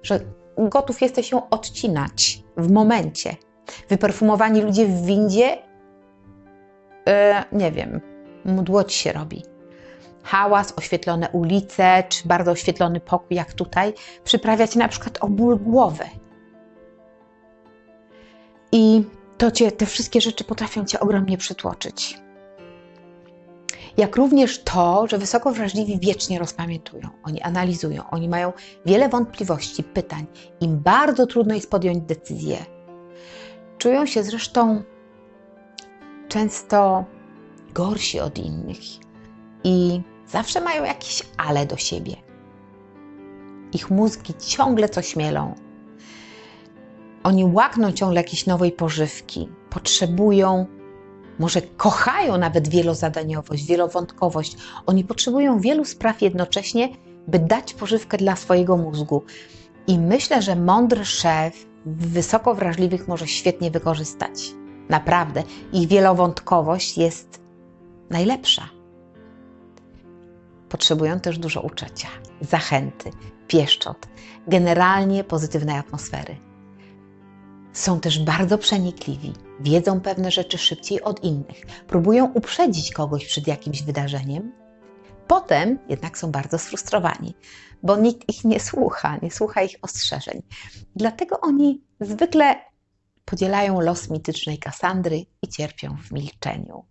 że 0.04 0.20
gotów 0.58 1.02
jesteś 1.02 1.32
ją 1.32 1.50
odcinać 1.50 2.44
w 2.58 2.72
momencie. 2.72 3.36
Wyperfumowani 3.90 4.62
ludzie 4.62 4.86
w 4.86 5.06
windzie, 5.06 5.58
yy, 7.06 7.14
nie 7.52 7.72
wiem, 7.72 8.02
mdło 8.46 8.84
ci 8.84 9.00
się 9.00 9.12
robi. 9.12 9.49
Hałas, 10.30 10.74
oświetlone 10.78 11.30
ulice, 11.30 12.04
czy 12.10 12.28
bardzo 12.28 12.52
oświetlony 12.52 13.00
pokój, 13.00 13.38
jak 13.38 13.54
tutaj, 13.54 13.94
przyprawia 14.24 14.68
cię 14.68 14.80
na 14.80 14.88
przykład 14.88 15.18
o 15.22 15.28
ból 15.28 15.60
głowy. 15.60 16.06
I 18.72 19.04
to 19.38 19.52
cię, 19.52 19.72
te 19.72 19.86
wszystkie 19.86 20.22
rzeczy 20.22 20.44
potrafią 20.44 20.86
cię 20.86 21.00
ogromnie 21.00 21.38
przytłoczyć 21.38 22.20
jak 23.98 24.16
również 24.16 24.64
to, 24.64 25.08
że 25.08 25.18
wysoko 25.18 25.52
wrażliwi 25.52 26.00
wiecznie 26.00 26.40
rozpamiętują, 26.40 27.10
oni 27.24 27.42
analizują, 27.42 28.10
oni 28.10 28.30
mają 28.30 28.54
wiele 28.86 29.10
wątpliwości, 29.10 29.84
pytań, 29.84 30.26
im 30.62 30.80
bardzo 30.80 31.28
trudno 31.28 31.56
jest 31.56 31.72
podjąć 31.72 32.00
decyzję. 32.04 32.58
Czują 33.78 34.06
się 34.06 34.24
zresztą 34.24 34.84
często 36.28 37.06
gorsi 37.74 38.20
od 38.20 38.38
innych 38.38 38.80
i 39.64 40.02
zawsze 40.30 40.62
mają 40.62 40.84
jakieś 40.84 41.24
ale 41.38 41.66
do 41.66 41.78
siebie. 41.78 42.16
Ich 43.74 43.92
mózgi 43.92 44.34
ciągle 44.34 44.90
coś 44.90 45.16
mielą. 45.16 45.56
Oni 47.24 47.46
łakną 47.46 47.92
ciągle 47.92 48.20
jakiejś 48.20 48.46
nowej 48.46 48.72
pożywki, 48.72 49.50
potrzebują 49.70 50.66
może 51.40 51.62
kochają 51.62 52.38
nawet 52.38 52.68
wielozadaniowość, 52.68 53.66
wielowątkowość. 53.66 54.58
Oni 54.86 55.04
potrzebują 55.04 55.60
wielu 55.60 55.86
spraw 55.86 56.22
jednocześnie, 56.22 56.90
by 57.28 57.40
dać 57.40 57.74
pożywkę 57.74 58.18
dla 58.18 58.36
swojego 58.36 58.78
mózgu. 58.78 59.24
I 59.88 60.00
myślę, 60.00 60.42
że 60.42 60.56
mądry 60.56 61.06
szef 61.06 61.66
wysoko 61.86 62.56
wrażliwych 62.56 63.08
może 63.08 63.28
świetnie 63.28 63.72
wykorzystać. 63.72 64.52
Naprawdę, 64.90 65.44
ich 65.74 65.88
wielowątkowość 65.88 66.98
jest 66.98 67.42
najlepsza. 68.10 68.79
Potrzebują 70.70 71.20
też 71.20 71.38
dużo 71.38 71.62
uczucia, 71.62 72.08
zachęty, 72.42 73.12
pieszczot, 73.48 74.08
generalnie 74.48 75.24
pozytywnej 75.24 75.78
atmosfery. 75.78 76.38
Są 77.74 78.00
też 78.00 78.20
bardzo 78.20 78.58
przenikliwi, 78.58 79.34
wiedzą 79.60 80.02
pewne 80.02 80.32
rzeczy 80.32 80.58
szybciej 80.58 81.02
od 81.02 81.24
innych, 81.24 81.66
próbują 81.88 82.32
uprzedzić 82.34 82.94
kogoś 82.94 83.26
przed 83.26 83.48
jakimś 83.48 83.84
wydarzeniem. 83.84 84.52
Potem 85.28 85.80
jednak 85.90 86.18
są 86.18 86.32
bardzo 86.32 86.60
sfrustrowani, 86.60 87.34
bo 87.84 87.98
nikt 87.98 88.30
ich 88.30 88.44
nie 88.44 88.60
słucha, 88.60 89.18
nie 89.22 89.32
słucha 89.32 89.62
ich 89.62 89.76
ostrzeżeń. 89.82 90.42
Dlatego 90.96 91.40
oni 91.42 91.84
zwykle 92.00 92.56
podzielają 93.26 93.82
los 93.82 94.10
mitycznej 94.10 94.58
Kasandry 94.58 95.26
i 95.42 95.48
cierpią 95.48 95.98
w 95.98 96.12
milczeniu. 96.12 96.86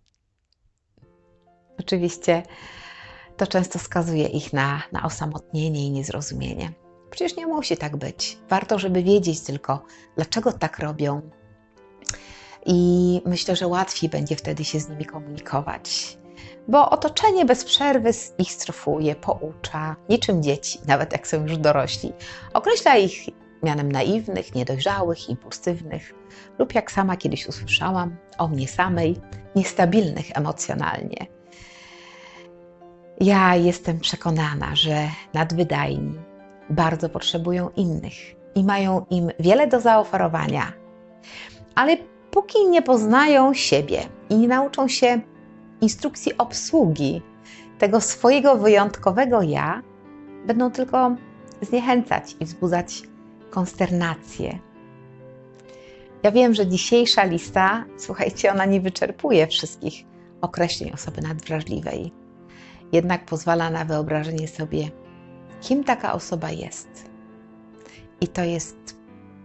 Oczywiście 1.79 2.43
to 3.39 3.47
często 3.47 3.79
skazuje 3.79 4.27
ich 4.27 4.53
na, 4.53 4.81
na 4.91 5.03
osamotnienie 5.03 5.85
i 5.85 5.91
niezrozumienie. 5.91 6.71
Przecież 7.09 7.37
nie 7.37 7.47
musi 7.47 7.77
tak 7.77 7.97
być. 7.97 8.37
Warto, 8.49 8.79
żeby 8.79 9.03
wiedzieć 9.03 9.41
tylko, 9.41 9.85
dlaczego 10.15 10.53
tak 10.53 10.79
robią, 10.79 11.21
i 12.65 13.21
myślę, 13.25 13.55
że 13.55 13.67
łatwiej 13.67 14.09
będzie 14.09 14.35
wtedy 14.35 14.63
się 14.65 14.79
z 14.79 14.89
nimi 14.89 15.05
komunikować. 15.05 16.17
Bo 16.67 16.89
otoczenie 16.89 17.45
bez 17.45 17.65
przerwy 17.65 18.11
ich 18.37 18.51
strofuje, 18.51 19.15
poucza, 19.15 19.95
niczym 20.09 20.43
dzieci, 20.43 20.79
nawet 20.87 21.11
jak 21.11 21.27
są 21.27 21.41
już 21.41 21.57
dorośli. 21.57 22.13
Określa 22.53 22.97
ich 22.97 23.13
mianem 23.63 23.91
naiwnych, 23.91 24.55
niedojrzałych, 24.55 25.29
impulsywnych, 25.29 26.13
lub 26.59 26.75
jak 26.75 26.91
sama 26.91 27.17
kiedyś 27.17 27.47
usłyszałam 27.47 28.17
o 28.37 28.47
mnie 28.47 28.67
samej, 28.67 29.15
niestabilnych 29.55 30.37
emocjonalnie. 30.37 31.38
Ja 33.19 33.55
jestem 33.55 33.99
przekonana, 33.99 34.75
że 34.75 35.09
nadwydajni 35.33 36.13
bardzo 36.69 37.09
potrzebują 37.09 37.69
innych 37.75 38.13
i 38.55 38.63
mają 38.63 39.05
im 39.09 39.31
wiele 39.39 39.67
do 39.67 39.79
zaoferowania, 39.79 40.73
ale 41.75 41.97
póki 42.31 42.67
nie 42.67 42.81
poznają 42.81 43.53
siebie 43.53 44.01
i 44.29 44.35
nie 44.35 44.47
nauczą 44.47 44.87
się 44.87 45.21
instrukcji 45.81 46.37
obsługi 46.37 47.21
tego 47.77 48.01
swojego 48.01 48.55
wyjątkowego 48.55 49.41
ja, 49.41 49.81
będą 50.45 50.71
tylko 50.71 51.15
zniechęcać 51.61 52.35
i 52.39 52.45
wzbudzać 52.45 53.01
konsternację. 53.49 54.59
Ja 56.23 56.31
wiem, 56.31 56.53
że 56.53 56.67
dzisiejsza 56.67 57.23
lista, 57.23 57.85
słuchajcie, 57.97 58.51
ona 58.51 58.65
nie 58.65 58.81
wyczerpuje 58.81 59.47
wszystkich 59.47 60.05
określeń 60.41 60.91
osoby 60.91 61.21
nadwrażliwej, 61.21 62.11
jednak 62.91 63.25
pozwala 63.25 63.69
na 63.69 63.85
wyobrażenie 63.85 64.47
sobie, 64.47 64.91
kim 65.61 65.83
taka 65.83 66.13
osoba 66.13 66.51
jest. 66.51 67.09
I 68.21 68.27
to 68.27 68.43
jest 68.43 68.97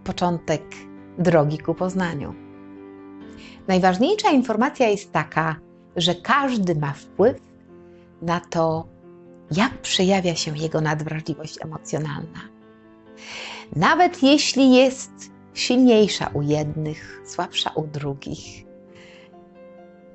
początek 0.04 0.62
drogi 1.18 1.59
ku 1.59 1.74
poznaniu. 1.74 2.35
Najważniejsza 3.68 4.30
informacja 4.30 4.88
jest 4.88 5.12
taka, 5.12 5.57
że 5.96 6.14
każdy 6.14 6.74
ma 6.74 6.92
wpływ 6.92 7.37
na 8.22 8.40
to, 8.40 8.87
jak 9.50 9.80
przejawia 9.80 10.35
się 10.35 10.59
jego 10.59 10.80
nadwrażliwość 10.80 11.59
emocjonalna. 11.64 12.40
Nawet 13.76 14.22
jeśli 14.22 14.74
jest 14.74 15.12
silniejsza 15.54 16.30
u 16.35 16.42
jednych, 16.42 17.22
słabsza 17.24 17.70
u 17.70 17.87
drugich. 17.87 18.64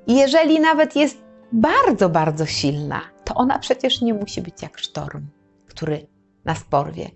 Jeżeli 0.06 0.60
nawet 0.60 0.96
jest 0.96 1.18
bardzo, 1.52 2.08
bardzo 2.08 2.46
silna, 2.46 3.00
to 3.30 3.34
ona 3.34 3.58
przecież 3.58 4.00
nie 4.00 4.14
musi 4.14 4.42
być 4.42 4.62
jak 4.62 4.78
sztorm, 4.78 5.26
który 5.66 6.06
nas 6.44 6.64
porwie. 6.64 7.10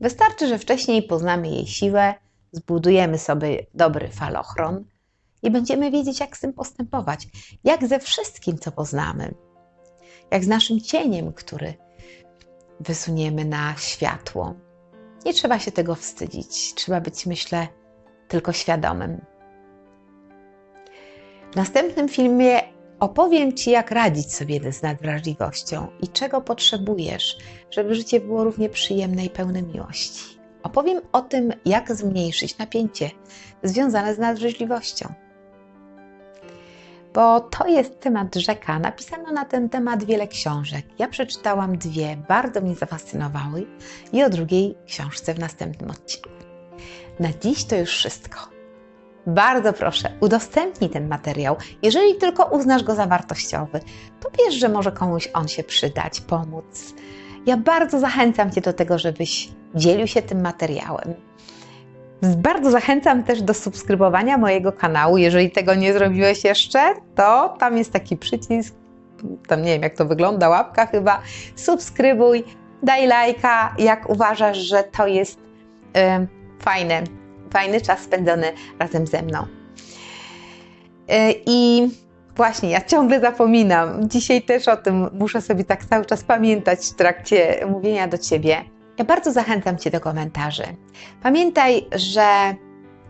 Wystarczy, 0.00 0.48
że 0.48 0.58
wcześniej 0.58 1.02
poznamy 1.02 1.48
jej 1.48 1.66
siłę, 1.66 2.14
zbudujemy 2.52 3.18
sobie 3.18 3.66
dobry 3.74 4.08
falochron 4.08 4.84
i 5.42 5.50
będziemy 5.50 5.90
wiedzieć, 5.90 6.20
jak 6.20 6.36
z 6.36 6.40
tym 6.40 6.52
postępować. 6.52 7.28
Jak 7.64 7.86
ze 7.86 7.98
wszystkim, 7.98 8.58
co 8.58 8.72
poznamy. 8.72 9.34
Jak 10.30 10.44
z 10.44 10.48
naszym 10.48 10.80
cieniem, 10.80 11.32
który 11.32 11.74
wysuniemy 12.80 13.44
na 13.44 13.74
światło. 13.76 14.54
Nie 15.24 15.34
trzeba 15.34 15.58
się 15.58 15.72
tego 15.72 15.94
wstydzić. 15.94 16.74
Trzeba 16.74 17.00
być, 17.00 17.26
myślę, 17.26 17.68
tylko 18.28 18.52
świadomym. 18.52 19.24
W 21.52 21.56
następnym 21.56 22.08
filmie 22.08 22.73
opowiem 23.00 23.52
Ci, 23.52 23.70
jak 23.70 23.90
radzić 23.90 24.34
sobie 24.34 24.72
z 24.72 24.82
nadwrażliwością 24.82 25.86
i 26.02 26.08
czego 26.08 26.40
potrzebujesz, 26.40 27.38
żeby 27.70 27.94
życie 27.94 28.20
było 28.20 28.44
równie 28.44 28.68
przyjemne 28.68 29.24
i 29.24 29.30
pełne 29.30 29.62
miłości. 29.62 30.38
Opowiem 30.62 31.00
o 31.12 31.20
tym, 31.20 31.52
jak 31.64 31.94
zmniejszyć 31.94 32.58
napięcie 32.58 33.10
związane 33.62 34.14
z 34.14 34.18
nadwrażliwością 34.18 35.14
bo 37.14 37.40
to 37.40 37.68
jest 37.68 38.00
temat 38.00 38.34
rzeka. 38.34 38.78
Napisano 38.78 39.32
na 39.32 39.44
ten 39.44 39.68
temat 39.68 40.04
wiele 40.04 40.28
książek. 40.28 40.86
Ja 40.98 41.08
przeczytałam 41.08 41.78
dwie, 41.78 42.16
bardzo 42.28 42.60
mnie 42.60 42.74
zafascynowały 42.74 43.66
i 44.12 44.24
o 44.24 44.30
drugiej 44.30 44.74
książce 44.86 45.34
w 45.34 45.38
następnym 45.38 45.90
odcinku. 45.90 46.30
Na 47.20 47.28
dziś 47.32 47.64
to 47.64 47.76
już 47.76 47.90
wszystko. 47.90 48.53
Bardzo 49.26 49.72
proszę, 49.72 50.08
udostępnij 50.20 50.90
ten 50.90 51.08
materiał. 51.08 51.56
Jeżeli 51.82 52.14
tylko 52.14 52.44
uznasz 52.44 52.82
go 52.82 52.94
za 52.94 53.06
wartościowy, 53.06 53.80
to 54.20 54.30
wiesz, 54.38 54.54
że 54.54 54.68
może 54.68 54.92
komuś 54.92 55.28
on 55.34 55.48
się 55.48 55.64
przydać, 55.64 56.20
pomóc. 56.20 56.94
Ja 57.46 57.56
bardzo 57.56 58.00
zachęcam 58.00 58.50
Cię 58.50 58.60
do 58.60 58.72
tego, 58.72 58.98
żebyś 58.98 59.48
dzielił 59.74 60.06
się 60.06 60.22
tym 60.22 60.42
materiałem 60.42 61.14
bardzo 62.36 62.70
zachęcam 62.70 63.22
też 63.22 63.42
do 63.42 63.54
subskrybowania 63.54 64.38
mojego 64.38 64.72
kanału. 64.72 65.18
Jeżeli 65.18 65.50
tego 65.50 65.74
nie 65.74 65.92
zrobiłeś 65.92 66.44
jeszcze, 66.44 66.94
to 67.14 67.56
tam 67.58 67.78
jest 67.78 67.92
taki 67.92 68.16
przycisk, 68.16 68.74
tam 69.46 69.62
nie 69.62 69.72
wiem 69.72 69.82
jak 69.82 69.96
to 69.96 70.04
wygląda, 70.04 70.48
łapka 70.48 70.86
chyba. 70.86 71.22
Subskrybuj, 71.56 72.44
daj 72.82 73.06
lajka, 73.06 73.74
jak 73.78 74.10
uważasz, 74.10 74.58
że 74.58 74.82
to 74.82 75.06
jest 75.06 75.38
y, 75.40 76.26
fajne, 76.62 77.02
fajny 77.54 77.80
czas 77.80 78.00
spędzony 78.00 78.52
razem 78.78 79.06
ze 79.06 79.22
mną. 79.22 79.42
Y, 79.42 81.34
I 81.46 81.88
właśnie, 82.36 82.70
ja 82.70 82.80
ciągle 82.80 83.20
zapominam. 83.20 84.08
Dzisiaj 84.08 84.42
też 84.42 84.68
o 84.68 84.76
tym 84.76 85.08
muszę 85.12 85.40
sobie 85.40 85.64
tak 85.64 85.84
cały 85.84 86.04
czas 86.04 86.24
pamiętać 86.24 86.78
w 86.86 86.94
trakcie 86.94 87.66
mówienia 87.66 88.08
do 88.08 88.18
Ciebie 88.18 88.64
ja 88.98 89.04
bardzo 89.04 89.32
zachęcam 89.32 89.78
Cię 89.78 89.90
do 89.90 90.00
komentarzy. 90.00 90.64
Pamiętaj, 91.22 91.86
że 91.92 92.54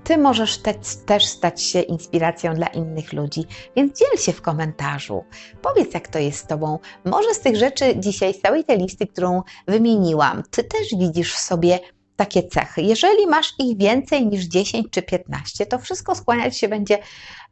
Ty 0.05 0.19
możesz 0.19 0.59
te, 0.59 0.75
też 1.07 1.27
stać 1.27 1.63
się 1.63 1.81
inspiracją 1.81 2.55
dla 2.55 2.67
innych 2.67 3.13
ludzi, 3.13 3.45
więc 3.77 3.99
dziel 3.99 4.19
się 4.19 4.33
w 4.33 4.43
komentarzu. 4.43 5.25
Powiedz, 5.63 5.95
jak 5.95 6.09
to 6.09 6.19
jest 6.19 6.39
z 6.39 6.47
Tobą. 6.47 6.79
Może 7.05 7.35
z 7.35 7.41
tych 7.41 7.57
rzeczy 7.57 7.85
dzisiaj, 7.97 8.35
z 8.35 8.41
całej 8.41 8.65
tej 8.65 8.79
listy, 8.79 9.07
którą 9.07 9.43
wymieniłam, 9.69 10.43
Ty 10.51 10.65
też 10.65 10.99
widzisz 10.99 11.35
w 11.35 11.39
sobie 11.39 11.79
takie 12.17 12.43
cechy. 12.43 12.83
Jeżeli 12.83 13.27
masz 13.27 13.55
ich 13.59 13.79
więcej 13.79 14.27
niż 14.27 14.45
10 14.45 14.87
czy 14.91 15.03
15, 15.03 15.67
to 15.67 15.79
wszystko 15.79 16.15
skłaniać 16.15 16.59
się 16.59 16.69
będzie 16.69 16.99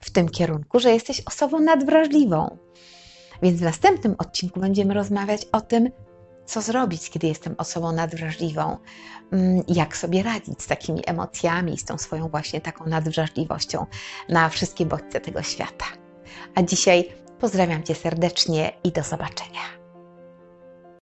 w 0.01 0.11
tym 0.11 0.29
kierunku, 0.29 0.81
że 0.81 0.92
jesteś 0.92 1.22
osobą 1.27 1.61
nadwrażliwą. 1.61 2.59
Więc 3.42 3.61
w 3.61 3.62
następnym 3.62 4.14
odcinku 4.18 4.61
będziemy 4.61 4.94
rozmawiać 4.94 5.46
o 5.53 5.61
tym, 5.61 5.90
co 6.46 6.62
zrobić, 6.62 7.11
kiedy 7.11 7.27
jestem 7.27 7.55
osobą 7.59 7.92
nadwrażliwą, 7.92 8.77
mm, 9.33 9.62
jak 9.68 9.96
sobie 9.96 10.22
radzić 10.22 10.62
z 10.62 10.66
takimi 10.66 11.03
emocjami, 11.07 11.79
z 11.79 11.85
tą 11.85 11.98
swoją 11.98 12.29
właśnie 12.29 12.61
taką 12.61 12.87
nadwrażliwością 12.87 13.87
na 14.29 14.48
wszystkie 14.48 14.87
bodźce 14.87 15.20
tego 15.20 15.42
świata. 15.42 15.85
A 16.55 16.62
dzisiaj 16.62 17.09
pozdrawiam 17.40 17.83
Cię 17.83 17.94
serdecznie 17.94 18.72
i 18.85 18.92
do 18.92 19.03
zobaczenia. 19.03 19.81